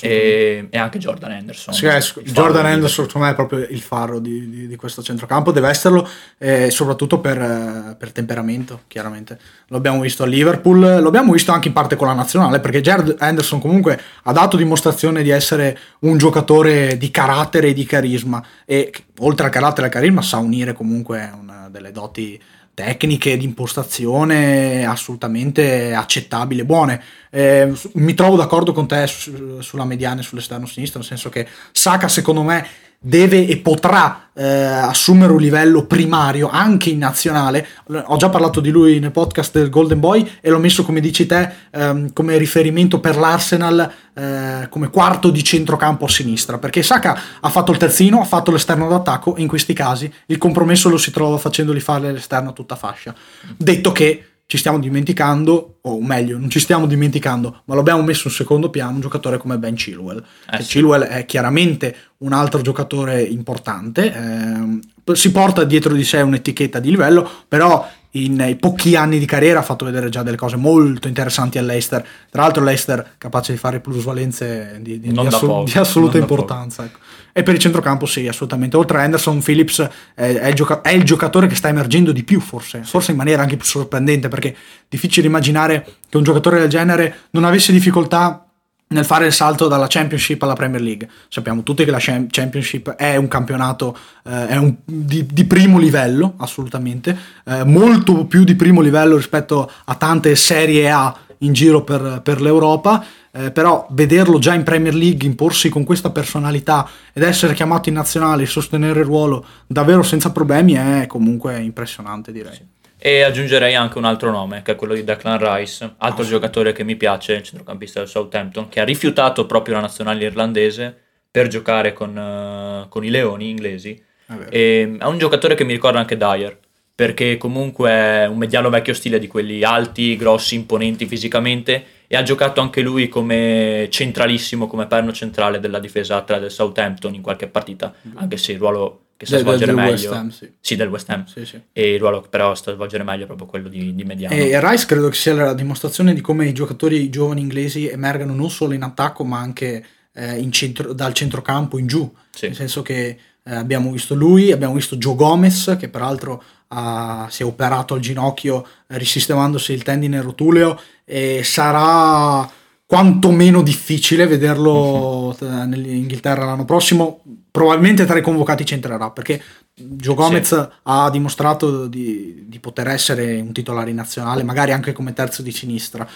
e, 0.00 0.66
e, 0.68 0.78
anche 0.78 0.98
Jordan 0.98 1.30
Anderson. 1.30 1.72
Sì, 1.72 1.86
Jordan 2.24 2.66
Anderson 2.66 3.06
secondo 3.06 3.26
me 3.26 3.32
è 3.32 3.36
proprio 3.36 3.60
il 3.70 3.80
faro 3.80 4.18
di, 4.18 4.50
di, 4.50 4.66
di 4.66 4.76
questo 4.76 5.00
centrocampo, 5.00 5.52
deve 5.52 5.68
esserlo 5.68 6.08
eh, 6.38 6.70
soprattutto 6.70 7.20
per, 7.20 7.40
eh, 7.40 7.94
per, 7.96 8.10
temperamento, 8.10 8.82
chiaramente. 8.88 9.38
Lo 9.68 9.76
abbiamo 9.76 10.00
visto 10.00 10.24
a 10.24 10.26
Liverpool, 10.26 11.00
lo 11.00 11.08
abbiamo 11.08 11.32
visto 11.32 11.52
anche 11.52 11.68
in 11.68 11.74
parte 11.74 11.94
con 11.94 12.08
la 12.08 12.14
nazionale, 12.14 12.58
perché 12.58 12.80
Jared 12.80 13.16
Anderson 13.18 13.60
comunque 13.60 14.00
ha 14.24 14.32
dato 14.32 14.56
dimostrazione 14.56 15.22
di 15.22 15.30
essere 15.30 15.78
un 16.00 16.18
giocatore 16.18 16.96
di 16.96 17.10
carattere 17.12 17.68
e 17.68 17.72
di 17.72 17.84
carisma 17.84 18.44
e 18.64 18.92
oltre 19.20 19.46
al 19.46 19.52
carattere 19.52 19.82
e 19.82 19.84
al 19.86 19.94
carisma 19.94 20.22
sa 20.22 20.38
unire 20.38 20.72
comunque 20.72 21.30
una 21.40 21.68
delle 21.70 21.92
doti 21.92 22.40
tecniche 22.76 23.38
di 23.38 23.46
impostazione 23.46 24.84
assolutamente 24.84 25.94
accettabili 25.94 26.62
buone. 26.62 27.02
Eh, 27.30 27.72
mi 27.94 28.12
trovo 28.12 28.36
d'accordo 28.36 28.74
con 28.74 28.86
te 28.86 29.06
su, 29.06 29.60
sulla 29.60 29.86
mediana 29.86 30.20
e 30.20 30.22
sull'esterno 30.22 30.66
sinistro, 30.66 30.98
nel 30.98 31.08
senso 31.08 31.30
che 31.30 31.48
Saka 31.72 32.06
secondo 32.08 32.42
me 32.42 32.66
deve 32.98 33.46
e 33.46 33.58
potrà 33.58 34.30
eh, 34.34 34.44
assumere 34.44 35.32
un 35.32 35.40
livello 35.40 35.84
primario 35.86 36.48
anche 36.50 36.90
in 36.90 36.98
nazionale. 36.98 37.66
Ho 38.06 38.16
già 38.16 38.28
parlato 38.28 38.60
di 38.60 38.70
lui 38.70 38.98
nel 38.98 39.10
podcast 39.10 39.52
del 39.52 39.70
Golden 39.70 40.00
Boy 40.00 40.28
e 40.40 40.50
l'ho 40.50 40.58
messo, 40.58 40.84
come 40.84 41.00
dici 41.00 41.26
te, 41.26 41.50
ehm, 41.70 42.12
come 42.12 42.36
riferimento 42.36 43.00
per 43.00 43.16
l'Arsenal 43.16 43.92
eh, 44.14 44.68
come 44.70 44.90
quarto 44.90 45.30
di 45.30 45.44
centrocampo 45.44 46.06
a 46.06 46.08
sinistra, 46.08 46.58
perché 46.58 46.82
Saka 46.82 47.18
ha 47.40 47.48
fatto 47.48 47.70
il 47.72 47.78
terzino, 47.78 48.20
ha 48.20 48.24
fatto 48.24 48.50
l'esterno 48.50 48.88
d'attacco 48.88 49.36
e 49.36 49.42
in 49.42 49.48
questi 49.48 49.74
casi 49.74 50.12
il 50.26 50.38
compromesso 50.38 50.88
lo 50.88 50.96
si 50.96 51.10
trova 51.10 51.38
facendoli 51.38 51.80
fare 51.80 52.12
l'esterno 52.12 52.50
a 52.50 52.52
tutta 52.52 52.76
fascia. 52.76 53.14
Detto 53.56 53.92
che 53.92 54.24
ci 54.46 54.58
stiamo 54.58 54.78
dimenticando, 54.78 55.78
o 55.80 56.00
meglio, 56.00 56.38
non 56.38 56.48
ci 56.48 56.60
stiamo 56.60 56.86
dimenticando, 56.86 57.62
ma 57.64 57.74
lo 57.74 57.80
abbiamo 57.80 58.02
messo 58.02 58.28
in 58.28 58.34
secondo 58.34 58.70
piano 58.70 58.92
un 58.92 59.00
giocatore 59.00 59.38
come 59.38 59.58
Ben 59.58 59.74
Chilwell. 59.74 60.24
Eh 60.50 60.62
sì. 60.62 60.68
Chilwell 60.68 61.02
è 61.02 61.26
chiaramente 61.26 61.96
un 62.18 62.32
altro 62.32 62.60
giocatore 62.60 63.22
importante, 63.22 64.14
eh, 64.14 65.14
si 65.14 65.32
porta 65.32 65.64
dietro 65.64 65.94
di 65.94 66.04
sé 66.04 66.20
un'etichetta 66.20 66.78
di 66.78 66.90
livello, 66.90 67.28
però 67.48 67.88
in 68.12 68.56
pochi 68.58 68.96
anni 68.96 69.18
di 69.18 69.26
carriera 69.26 69.58
ha 69.58 69.62
fatto 69.62 69.84
vedere 69.84 70.08
già 70.08 70.22
delle 70.22 70.36
cose 70.36 70.56
molto 70.56 71.08
interessanti 71.08 71.58
all'Eister. 71.58 72.06
Tra 72.30 72.42
l'altro 72.42 72.64
l'Eister 72.64 73.14
capace 73.18 73.52
di 73.52 73.58
fare 73.58 73.80
plusvalenze 73.80 74.78
di, 74.80 75.00
di, 75.00 75.12
di, 75.12 75.26
assu- 75.26 75.64
di 75.64 75.78
assoluta 75.78 76.18
importanza. 76.18 76.84
Ecco. 76.84 76.98
E 77.32 77.42
per 77.42 77.54
il 77.54 77.60
centrocampo 77.60 78.06
sì, 78.06 78.26
assolutamente. 78.26 78.76
Oltre 78.76 78.98
a 78.98 79.02
Anderson, 79.02 79.42
Phillips 79.42 79.86
è, 80.14 80.32
è, 80.34 80.48
il, 80.48 80.54
gioca- 80.54 80.80
è 80.80 80.90
il, 80.90 81.02
giocatore 81.02 81.46
che 81.46 81.54
sta 81.54 81.68
emergendo 81.68 82.12
di 82.12 82.24
più 82.24 82.40
forse, 82.40 82.82
sì. 82.82 82.90
forse 82.90 83.10
in 83.10 83.18
maniera 83.18 83.42
anche 83.42 83.56
più 83.56 83.66
sorprendente 83.66 84.28
perché 84.28 84.52
è 84.52 84.56
difficile 84.88 85.26
immaginare 85.26 85.86
che 86.08 86.16
un 86.16 86.22
giocatore 86.22 86.58
del 86.60 86.68
genere 86.68 87.14
non 87.30 87.44
avesse 87.44 87.72
difficoltà 87.72 88.45
nel 88.88 89.04
fare 89.04 89.26
il 89.26 89.32
salto 89.32 89.66
dalla 89.66 89.86
Championship 89.88 90.42
alla 90.42 90.54
Premier 90.54 90.80
League. 90.80 91.08
Sappiamo 91.28 91.62
tutti 91.62 91.84
che 91.84 91.90
la 91.90 91.98
Championship 91.98 92.90
è 92.90 93.16
un 93.16 93.26
campionato 93.28 93.96
eh, 94.24 94.48
è 94.48 94.56
un, 94.56 94.76
di, 94.84 95.26
di, 95.26 95.44
primo 95.44 95.78
livello, 95.78 96.34
assolutamente, 96.36 97.16
eh, 97.44 97.64
molto 97.64 98.26
più 98.26 98.44
di 98.44 98.54
primo 98.54 98.80
livello 98.80 99.16
rispetto 99.16 99.70
a 99.84 99.94
tante 99.96 100.36
Serie 100.36 100.90
A 100.90 101.16
in 101.38 101.52
giro 101.52 101.82
per, 101.82 102.20
per 102.22 102.40
l'Europa. 102.40 103.04
Eh, 103.32 103.50
però 103.50 103.86
vederlo 103.90 104.38
già 104.38 104.54
in 104.54 104.62
Premier 104.62 104.94
League, 104.94 105.28
imporsi 105.28 105.68
con 105.68 105.84
questa 105.84 106.10
personalità 106.10 106.88
ed 107.12 107.22
essere 107.22 107.52
chiamato 107.52 107.90
in 107.90 107.96
nazionale 107.96 108.44
e 108.44 108.46
sostenere 108.46 109.00
il 109.00 109.04
ruolo 109.04 109.44
davvero 109.66 110.02
senza 110.02 110.32
problemi 110.32 110.72
è 110.72 111.06
comunque 111.06 111.60
impressionante, 111.60 112.32
direi. 112.32 112.54
Sì. 112.54 112.75
E 112.98 113.22
aggiungerei 113.22 113.74
anche 113.74 113.98
un 113.98 114.04
altro 114.04 114.30
nome, 114.30 114.62
che 114.62 114.72
è 114.72 114.74
quello 114.74 114.94
di 114.94 115.04
Declan 115.04 115.38
Rice, 115.38 115.94
altro 115.98 116.24
oh. 116.24 116.26
giocatore 116.26 116.72
che 116.72 116.84
mi 116.84 116.96
piace, 116.96 117.34
il 117.34 117.42
centrocampista 117.42 118.00
del 118.00 118.08
Southampton, 118.08 118.68
che 118.68 118.80
ha 118.80 118.84
rifiutato 118.84 119.46
proprio 119.46 119.74
la 119.74 119.82
nazionale 119.82 120.24
irlandese 120.24 120.96
per 121.30 121.48
giocare 121.48 121.92
con, 121.92 122.16
uh, 122.16 122.88
con 122.88 123.04
i 123.04 123.10
leoni 123.10 123.50
inglesi. 123.50 124.02
E, 124.48 124.96
è 124.98 125.04
un 125.04 125.18
giocatore 125.18 125.54
che 125.54 125.64
mi 125.64 125.72
ricorda 125.72 125.98
anche 125.98 126.16
Dyer, 126.16 126.58
perché 126.96 127.36
comunque 127.36 127.90
è 127.90 128.26
un 128.26 128.38
mediano 128.38 128.70
vecchio 128.70 128.94
stile 128.94 129.18
di 129.18 129.26
quelli 129.26 129.62
alti, 129.62 130.16
grossi, 130.16 130.54
imponenti 130.54 131.04
fisicamente 131.04 131.84
e 132.06 132.16
ha 132.16 132.22
giocato 132.22 132.62
anche 132.62 132.80
lui 132.80 133.08
come 133.08 133.88
centralissimo, 133.90 134.66
come 134.66 134.86
perno 134.86 135.12
centrale 135.12 135.60
della 135.60 135.78
difesa 135.78 136.22
3 136.22 136.40
del 136.40 136.50
Southampton 136.50 137.14
in 137.14 137.20
qualche 137.20 137.48
partita, 137.48 137.92
anche 138.14 138.38
se 138.38 138.52
il 138.52 138.58
ruolo 138.58 139.05
che 139.16 139.26
sa 139.26 139.38
svolgere 139.38 139.72
del, 139.72 139.82
meglio. 139.82 140.12
Ham, 140.12 140.28
sì. 140.28 140.50
sì. 140.60 140.76
del 140.76 140.88
West 140.88 141.08
Ham. 141.08 141.24
Sì, 141.26 141.44
sì. 141.44 141.60
E 141.72 141.94
il 141.94 141.98
ruolo 141.98 142.20
che 142.20 142.28
però 142.28 142.54
sta 142.54 142.72
svolgere 142.72 143.02
meglio 143.02 143.24
è 143.24 143.26
proprio 143.26 143.46
quello 143.46 143.68
di, 143.68 143.94
di 143.94 144.04
mediano. 144.04 144.34
E 144.34 144.58
Rice 144.60 144.86
credo 144.86 145.08
che 145.08 145.16
sia 145.16 145.34
la 145.34 145.54
dimostrazione 145.54 146.14
di 146.14 146.20
come 146.20 146.46
i 146.46 146.52
giocatori 146.52 147.08
giovani 147.08 147.40
inglesi 147.40 147.88
emergano 147.88 148.34
non 148.34 148.50
solo 148.50 148.74
in 148.74 148.82
attacco, 148.82 149.24
ma 149.24 149.38
anche 149.38 149.84
eh, 150.12 150.38
in 150.38 150.52
centro, 150.52 150.92
dal 150.92 151.14
centrocampo 151.14 151.78
in 151.78 151.86
giù. 151.86 152.12
Nel 152.40 152.54
senso 152.54 152.82
che 152.82 153.18
eh, 153.42 153.54
abbiamo 153.54 153.90
visto 153.90 154.14
lui, 154.14 154.52
abbiamo 154.52 154.74
visto 154.74 154.96
Joe 154.96 155.14
Gomez, 155.14 155.76
che 155.78 155.88
peraltro 155.88 156.42
ha, 156.68 157.28
si 157.30 157.42
è 157.42 157.44
operato 157.46 157.94
al 157.94 158.00
ginocchio 158.00 158.66
eh, 158.88 158.98
risistemandosi 158.98 159.72
il 159.72 159.82
tendine 159.82 160.20
rotuleo 160.20 160.78
e 161.04 161.42
sarà 161.44 162.48
quantomeno 162.84 163.62
difficile 163.62 164.26
vederlo 164.26 165.36
uh-huh. 165.38 165.64
nell'Inghilterra 165.64 166.44
l'anno 166.44 166.64
prossimo. 166.64 167.20
Probabilmente 167.56 168.04
tra 168.04 168.18
i 168.18 168.22
convocati 168.22 168.64
c'entrerà 168.64 169.08
perché 169.08 169.42
Gio 169.72 170.12
Gomez 170.12 170.46
sì. 170.46 170.68
ha 170.82 171.08
dimostrato 171.08 171.86
di, 171.86 172.44
di, 172.46 172.58
poter 172.58 172.88
essere 172.88 173.40
un 173.40 173.50
titolare 173.52 173.92
nazionale, 173.92 174.42
magari 174.42 174.72
anche 174.72 174.92
come 174.92 175.14
terzo 175.14 175.40
di 175.40 175.52
sinistra. 175.52 176.06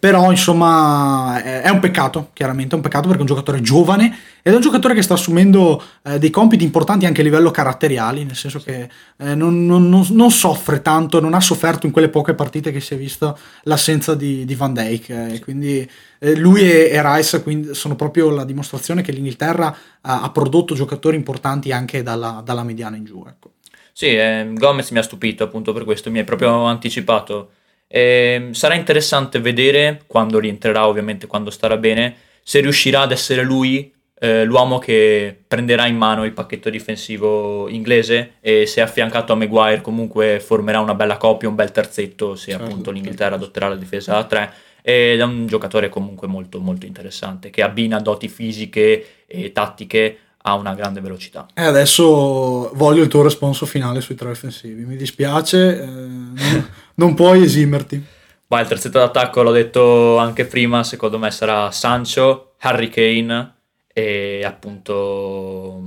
Però, 0.00 0.30
insomma, 0.30 1.42
è 1.42 1.68
un 1.68 1.80
peccato, 1.80 2.30
chiaramente, 2.32 2.72
è 2.72 2.76
un 2.76 2.82
peccato 2.82 3.08
perché 3.08 3.18
è 3.18 3.20
un 3.20 3.26
giocatore 3.26 3.60
giovane 3.60 4.16
ed 4.42 4.52
è 4.52 4.56
un 4.56 4.62
giocatore 4.62 4.94
che 4.94 5.02
sta 5.02 5.14
assumendo 5.14 5.82
eh, 6.02 6.18
dei 6.18 6.30
compiti 6.30 6.64
importanti 6.64 7.04
anche 7.04 7.20
a 7.20 7.24
livello 7.24 7.50
caratteriali, 7.50 8.24
nel 8.24 8.34
senso 8.34 8.58
che 8.60 8.88
eh, 9.18 9.34
non, 9.34 9.66
non, 9.66 9.88
non, 9.90 10.06
non, 10.10 10.30
soffre 10.30 10.80
tanto, 10.80 11.20
non 11.20 11.34
ha 11.34 11.40
sofferto 11.40 11.84
in 11.84 11.92
quelle 11.92 12.08
poche 12.08 12.34
partite 12.34 12.72
che 12.72 12.80
si 12.80 12.94
è 12.94 12.96
visto 12.96 13.38
l'assenza 13.64 14.14
di, 14.14 14.46
di 14.46 14.54
Van 14.54 14.72
Dijk. 14.72 15.08
Eh, 15.10 15.40
quindi 15.42 15.88
eh, 16.18 16.36
lui 16.36 16.62
e, 16.62 16.90
e 16.90 17.00
Rice 17.02 17.42
quindi, 17.42 17.74
sono 17.74 17.96
proprio 17.96 18.30
la 18.30 18.44
dimostrazione 18.44 19.02
che 19.02 19.12
l'Inghilterra 19.12 19.76
ha, 20.00 20.22
ha 20.22 20.30
prodotto 20.30 20.74
giocatori 20.74 21.16
importanti 21.16 21.72
anche 21.72 22.02
dalla, 22.02 22.42
dalla 22.44 22.62
mediana 22.62 22.96
in 22.96 23.04
giù. 23.04 23.24
Ecco. 23.26 23.52
Sì, 23.92 24.14
eh, 24.14 24.50
Gomez 24.52 24.90
mi 24.90 24.98
ha 24.98 25.02
stupito 25.02 25.44
appunto 25.44 25.72
per 25.72 25.84
questo, 25.84 26.10
mi 26.10 26.18
hai 26.18 26.24
proprio 26.24 26.64
anticipato 26.64 27.50
e 27.88 28.48
sarà 28.50 28.74
interessante 28.74 29.40
vedere 29.40 30.02
quando 30.06 30.38
rientrerà, 30.38 30.86
ovviamente 30.86 31.26
quando 31.26 31.50
starà 31.50 31.76
bene, 31.76 32.14
se 32.42 32.60
riuscirà 32.60 33.00
ad 33.00 33.12
essere 33.12 33.42
lui 33.42 33.92
eh, 34.18 34.44
l'uomo 34.44 34.78
che 34.78 35.36
prenderà 35.46 35.86
in 35.86 35.96
mano 35.96 36.24
il 36.24 36.32
pacchetto 36.32 36.70
difensivo 36.70 37.68
inglese 37.68 38.34
e 38.40 38.66
se 38.66 38.80
affiancato 38.80 39.32
a 39.32 39.36
Maguire 39.36 39.82
comunque 39.82 40.40
formerà 40.40 40.80
una 40.80 40.94
bella 40.94 41.16
coppia, 41.18 41.48
un 41.48 41.54
bel 41.54 41.70
terzetto 41.70 42.34
se 42.34 42.52
certo, 42.52 42.64
appunto 42.64 42.90
l'Inghilterra 42.90 43.30
certo. 43.30 43.44
adotterà 43.44 43.68
la 43.68 43.76
difesa 43.76 44.16
a 44.16 44.24
3 44.24 44.52
ed 44.88 45.18
è 45.18 45.24
un 45.24 45.48
giocatore 45.48 45.88
comunque 45.88 46.28
molto 46.28 46.60
molto 46.60 46.86
interessante 46.86 47.50
che 47.50 47.64
abbina 47.64 47.98
doti 47.98 48.28
fisiche 48.28 49.24
e 49.26 49.50
tattiche 49.50 50.18
ha 50.42 50.54
una 50.54 50.74
grande 50.74 51.00
velocità. 51.00 51.48
E 51.54 51.64
adesso 51.64 52.70
voglio 52.74 53.02
il 53.02 53.08
tuo 53.08 53.22
responso 53.22 53.66
finale 53.66 54.00
sui 54.00 54.14
tre 54.14 54.30
offensivi. 54.30 54.84
Mi 54.84 54.94
dispiace, 54.94 55.82
eh, 55.82 55.86
non, 55.86 56.36
non, 56.94 57.14
puoi 57.14 57.42
esimerti. 57.42 58.00
Beh, 58.46 58.60
il 58.60 58.68
terzetto 58.68 59.00
d'attacco 59.00 59.42
l'ho 59.42 59.50
detto 59.50 60.18
anche 60.18 60.44
prima, 60.44 60.84
secondo 60.84 61.18
me 61.18 61.32
sarà 61.32 61.72
Sancho, 61.72 62.52
Harry 62.60 62.88
Kane 62.88 63.54
e 63.92 64.44
appunto 64.44 65.82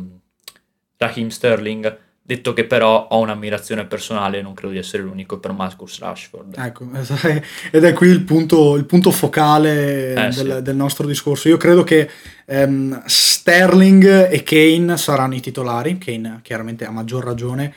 Raheem 0.98 1.30
Sterling 1.30 1.98
Detto 2.30 2.54
che 2.54 2.65
però 2.65 3.08
ho 3.10 3.18
un'ammirazione 3.22 3.86
personale, 3.86 4.44
non 4.44 4.54
credo 4.54 4.74
di 4.74 4.78
essere 4.78 5.02
l'unico 5.02 5.39
per 5.39 5.52
Marcus 5.52 5.98
Rashford. 5.98 6.58
Ecco, 6.60 6.88
ed 7.72 7.84
è 7.84 7.94
qui 7.94 8.08
il 8.10 8.22
punto, 8.22 8.76
il 8.76 8.86
punto 8.86 9.10
focale 9.10 10.12
eh, 10.12 10.13
del, 10.13 10.34
sì. 10.34 10.62
del, 10.62 10.76
nostro 10.76 11.08
discorso. 11.08 11.48
Io 11.48 11.58
credo 11.58 11.84
che 11.84 12.08
um, 12.46 13.02
Sterling 13.04 14.30
e 14.30 14.44
Kane 14.44 14.96
saranno 14.96 15.34
i 15.34 15.39
titolari, 15.39 15.98
Kane 15.98 16.42
chiaramente 16.44 16.86
ha 16.86 16.92
maggior 16.92 17.24
ragione. 17.24 17.74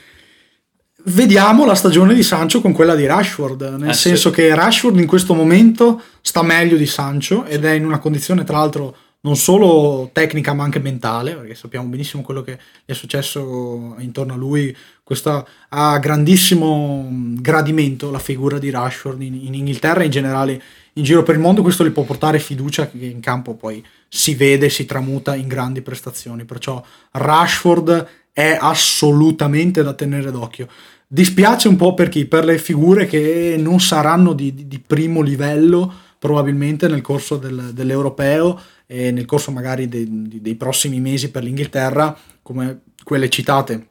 Vediamo 1.05 1.65
la 1.65 1.75
stagione 1.75 2.13
di 2.13 2.23
Sancho 2.23 2.61
con 2.61 2.73
quella 2.73 2.95
di 2.95 3.07
Rashford, 3.07 3.77
nel 3.79 3.89
eh, 3.89 3.95
senso 3.95 4.29
sì. 4.29 4.35
che 4.35 4.55
Rashford 4.55 4.99
in 4.99 5.07
questo 5.07 5.33
momento 5.33 5.99
sta 6.21 6.43
meglio 6.43 6.77
di 6.77 6.85
Sancho 6.85 7.47
ed 7.47 7.65
è 7.65 7.71
in 7.71 7.87
una 7.87 7.99
condizione 7.99 8.45
tra 8.45 8.59
l'altro 8.59 8.97
non 9.25 9.37
solo 9.37 10.11
tecnica 10.13 10.53
ma 10.53 10.65
anche 10.65 10.81
mentale, 10.81 11.35
perché 11.35 11.55
sappiamo 11.55 11.89
benissimo 11.89 12.23
quello 12.23 12.43
che 12.43 12.59
è 12.85 12.93
successo 12.93 13.95
intorno 13.99 14.35
a 14.35 14.37
lui. 14.37 14.75
Questo 15.03 15.47
ha 15.69 15.99
grandissimo 15.99 17.09
gradimento 17.11 18.11
la 18.11 18.19
figura 18.19 18.59
di 18.59 18.71
Rashford 18.71 19.23
in, 19.23 19.35
in, 19.35 19.55
Inghilterra 19.55 20.01
e 20.01 20.07
in 20.07 20.11
generale 20.11 20.63
in 20.95 21.05
giro 21.05 21.23
per 21.23 21.37
il 21.37 21.41
mondo. 21.41 21.63
Questo 21.63 21.85
gli 21.85 21.91
può 21.91 22.03
portare 22.03 22.41
fiducia 22.41 22.89
che 22.89 23.05
in 23.05 23.21
campo 23.21 23.55
poi 23.55 23.85
si 24.09 24.35
vede, 24.35 24.69
si 24.69 24.87
tramuta 24.87 25.37
in 25.37 25.47
grandi 25.47 25.83
prestazioni. 25.83 26.45
Perciò 26.45 26.83
Rashford 27.13 28.09
è 28.33 28.59
assolutamente 28.61 29.85
da 29.85 29.93
tenere 29.93 30.33
d'occhio. 30.33 30.67
Dispiace 31.07 31.69
un 31.69 31.77
po' 31.77 31.95
per 31.95 32.09
chi? 32.09 32.25
Per 32.25 32.45
le 32.45 32.59
figure 32.59 33.07
che 33.07 33.55
non 33.57 33.79
saranno 33.79 34.33
di, 34.33 34.67
di 34.67 34.81
primo 34.81 35.21
livello 35.21 35.93
probabilmente 36.23 36.87
nel 36.87 37.01
corso 37.01 37.37
del, 37.37 37.73
dell'europeo 37.73 38.57
e 38.87 39.11
nel 39.11 39.25
corso 39.25 39.51
magari 39.51 39.89
dei, 39.89 40.07
dei 40.41 40.55
prossimi 40.55 41.01
mesi 41.01 41.33
per 41.33 41.43
l'Inghilterra, 41.43 42.17
come 42.43 42.83
quelle 43.03 43.29
citate. 43.29 43.89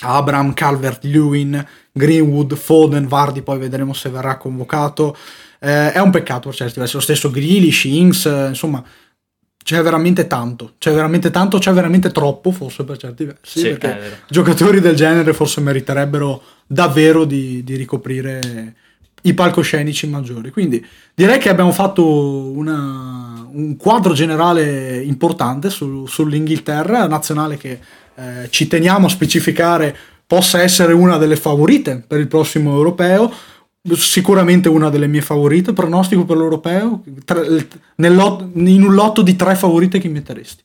Abram, 0.00 0.52
Calvert, 0.52 1.04
Lewin, 1.04 1.66
Greenwood, 1.90 2.54
Foden, 2.54 3.08
Vardy, 3.08 3.40
poi 3.40 3.58
vedremo 3.58 3.94
se 3.94 4.10
verrà 4.10 4.36
convocato. 4.36 5.16
Eh, 5.58 5.92
è 5.92 5.98
un 6.00 6.10
peccato 6.10 6.50
per 6.50 6.58
certi 6.58 6.78
versi, 6.78 6.96
lo 6.96 7.00
stesso 7.00 7.30
Grealish, 7.30 7.84
Ings, 7.84 8.26
eh, 8.26 8.48
insomma, 8.48 8.84
c'è 9.64 9.80
veramente 9.80 10.26
tanto, 10.26 10.74
c'è 10.76 10.92
veramente 10.92 11.30
tanto, 11.30 11.56
c'è 11.56 11.72
veramente 11.72 12.10
troppo 12.10 12.50
forse 12.50 12.84
per 12.84 12.98
certi 12.98 13.24
versi, 13.24 13.58
sì, 13.58 13.68
perché 13.70 14.20
giocatori 14.28 14.80
del 14.80 14.96
genere 14.96 15.32
forse 15.32 15.62
meriterebbero 15.62 16.42
davvero 16.66 17.24
di, 17.24 17.64
di 17.64 17.74
ricoprire 17.76 18.74
i 19.22 19.34
palcoscenici 19.34 20.06
maggiori. 20.06 20.50
Quindi 20.50 20.84
direi 21.14 21.38
che 21.38 21.48
abbiamo 21.48 21.72
fatto 21.72 22.04
una, 22.04 23.46
un 23.52 23.76
quadro 23.76 24.12
generale 24.12 25.02
importante 25.02 25.70
su, 25.70 26.06
sull'Inghilterra, 26.06 27.06
nazionale 27.06 27.56
che 27.56 27.80
eh, 28.14 28.48
ci 28.50 28.66
teniamo 28.66 29.06
a 29.06 29.10
specificare 29.10 29.96
possa 30.26 30.62
essere 30.62 30.92
una 30.92 31.16
delle 31.16 31.36
favorite 31.36 32.04
per 32.06 32.20
il 32.20 32.28
prossimo 32.28 32.72
europeo. 32.72 33.32
Sicuramente 33.92 34.68
una 34.68 34.90
delle 34.90 35.06
mie 35.06 35.22
favorite. 35.22 35.72
Pronostico 35.72 36.24
per 36.24 36.36
l'europeo? 36.36 37.02
Tre, 37.24 37.66
in 37.96 38.82
un 38.82 38.94
lotto 38.94 39.22
di 39.22 39.34
tre 39.36 39.54
favorite 39.54 39.98
che 39.98 40.08
metteresti? 40.08 40.62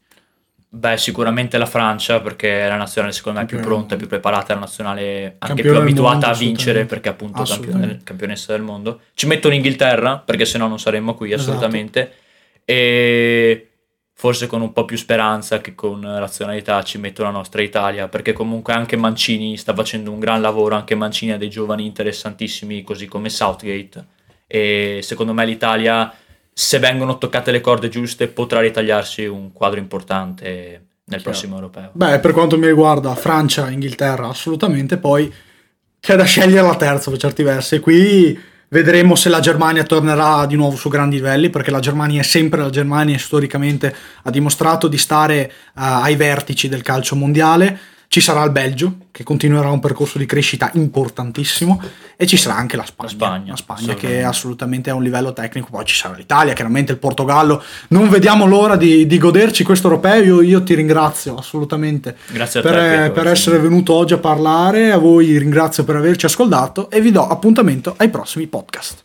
Beh, 0.76 0.98
sicuramente 0.98 1.58
la 1.58 1.66
Francia, 1.66 2.20
perché 2.20 2.66
è 2.66 2.68
la 2.68 2.76
nazionale 2.76 3.14
secondo 3.14 3.40
me 3.40 3.46
più 3.46 3.62
pronta, 3.62 3.96
più 3.96 4.08
preparata, 4.08 4.52
è 4.52 4.56
la 4.56 4.60
nazionale 4.60 5.38
anche 5.40 5.62
più 5.62 5.74
abituata 5.74 6.12
mondo, 6.12 6.26
a 6.28 6.34
vincere, 6.34 6.84
perché 6.84 7.08
appunto 7.08 7.44
campione, 7.44 8.02
campionessa 8.04 8.52
del 8.52 8.62
mondo. 8.62 9.00
Ci 9.14 9.26
metto 9.26 9.48
l'Inghilterra, 9.48 10.18
perché 10.18 10.44
se 10.44 10.58
no 10.58 10.68
non 10.68 10.78
saremmo 10.78 11.16
qui 11.16 11.32
esatto. 11.32 11.52
assolutamente. 11.52 12.00
Esatto. 12.02 12.16
E 12.66 13.70
forse 14.12 14.48
con 14.48 14.60
un 14.60 14.74
po' 14.74 14.84
più 14.84 14.98
speranza 14.98 15.62
che 15.62 15.76
con 15.76 16.02
razionalità 16.04 16.84
ci 16.84 16.98
metto 16.98 17.24
la 17.24 17.30
nostra 17.30 17.62
Italia, 17.62 18.10
perché 18.10 18.34
comunque 18.34 18.74
anche 18.74 18.98
Mancini 18.98 19.56
sta 19.56 19.74
facendo 19.74 20.12
un 20.12 20.20
gran 20.20 20.42
lavoro, 20.42 20.76
anche 20.76 20.94
Mancini 20.94 21.32
ha 21.32 21.38
dei 21.38 21.50
giovani 21.50 21.86
interessantissimi, 21.86 22.84
così 22.84 23.06
come 23.06 23.30
Southgate. 23.30 24.06
E 24.46 25.00
secondo 25.02 25.32
me 25.32 25.46
l'Italia 25.46 26.14
se 26.58 26.80
vengono 26.80 27.18
toccate 27.18 27.52
le 27.52 27.60
corde 27.60 27.90
giuste, 27.90 28.30
potrà 28.30 28.62
ritagliarsi 28.62 29.26
un 29.26 29.52
quadro 29.52 29.78
importante 29.78 30.46
nel 31.04 31.20
Chiaro. 31.20 31.24
prossimo 31.24 31.56
europeo. 31.56 31.90
Beh, 31.92 32.20
per 32.20 32.32
quanto 32.32 32.58
mi 32.58 32.66
riguarda, 32.66 33.14
Francia, 33.14 33.70
Inghilterra, 33.70 34.30
assolutamente. 34.30 34.96
Poi 34.96 35.32
c'è 36.00 36.16
da 36.16 36.24
scegliere 36.24 36.66
la 36.66 36.78
terza 36.78 37.10
per 37.10 37.20
certi 37.20 37.44
versi. 37.44 37.80
Qui 37.80 38.40
vedremo 38.70 39.16
se 39.16 39.28
la 39.28 39.42
Germania 39.42 39.84
tornerà 39.84 40.46
di 40.46 40.56
nuovo 40.56 40.78
su 40.78 40.88
grandi 40.88 41.18
livelli, 41.18 41.50
perché 41.50 41.72
la 41.72 41.82
Germania 41.82 42.22
è 42.22 42.24
sempre 42.24 42.62
la 42.62 42.70
Germania, 42.70 43.18
storicamente 43.18 43.94
ha 44.24 44.30
dimostrato 44.30 44.88
di 44.88 44.98
stare 44.98 45.52
uh, 45.52 45.82
ai 45.82 46.16
vertici 46.16 46.70
del 46.70 46.84
calcio 46.84 47.18
mondiale 47.18 47.78
ci 48.16 48.22
sarà 48.22 48.46
il 48.46 48.52
Belgio, 48.52 48.96
che 49.12 49.26
continuerà 49.26 49.70
un 49.72 49.82
percorso 49.82 50.18
di 50.18 50.26
crescita 50.26 50.70
importantissimo, 50.76 51.82
e 52.16 52.26
ci 52.26 52.38
sarà 52.38 52.56
anche 52.56 52.78
la 52.78 52.86
Spagna, 52.86 53.10
la 53.10 53.18
Spagna, 53.18 53.50
la 53.50 53.56
Spagna 53.58 53.94
che 53.94 54.24
assolutamente. 54.24 54.90
è 54.90 54.94
a 54.94 54.96
un 54.96 55.04
livello 55.04 55.34
tecnico, 55.34 55.68
poi 55.70 55.84
ci 55.84 55.98
sarà 55.98 56.16
l'Italia, 56.16 56.54
chiaramente 56.54 56.94
il 56.94 56.98
Portogallo. 56.98 57.62
Non 57.90 58.08
vediamo 58.08 58.46
l'ora 58.46 58.78
di, 58.78 59.06
di 59.06 59.18
goderci 59.18 59.66
questo 59.66 59.88
europeo, 59.88 60.24
io, 60.24 60.42
io, 60.42 60.64
ti 60.64 60.76
ringrazio 60.76 61.36
assolutamente 61.36 62.16
Grazie 62.28 62.62
per, 62.62 62.74
te, 62.74 63.12
per 63.12 63.28
essere 63.28 63.60
venuto 63.60 63.94
oggi 63.94 64.14
a 64.14 64.18
parlare, 64.18 64.94
a 64.94 64.98
voi 64.98 65.38
ringrazio 65.38 65.84
per 65.84 65.98
averci 65.98 66.26
ascoltato 66.26 66.90
e 66.90 67.02
vi 67.02 67.12
do 67.12 67.28
appuntamento 67.28 67.96
ai 67.98 68.08
prossimi 68.08 68.48
podcast. 68.48 69.05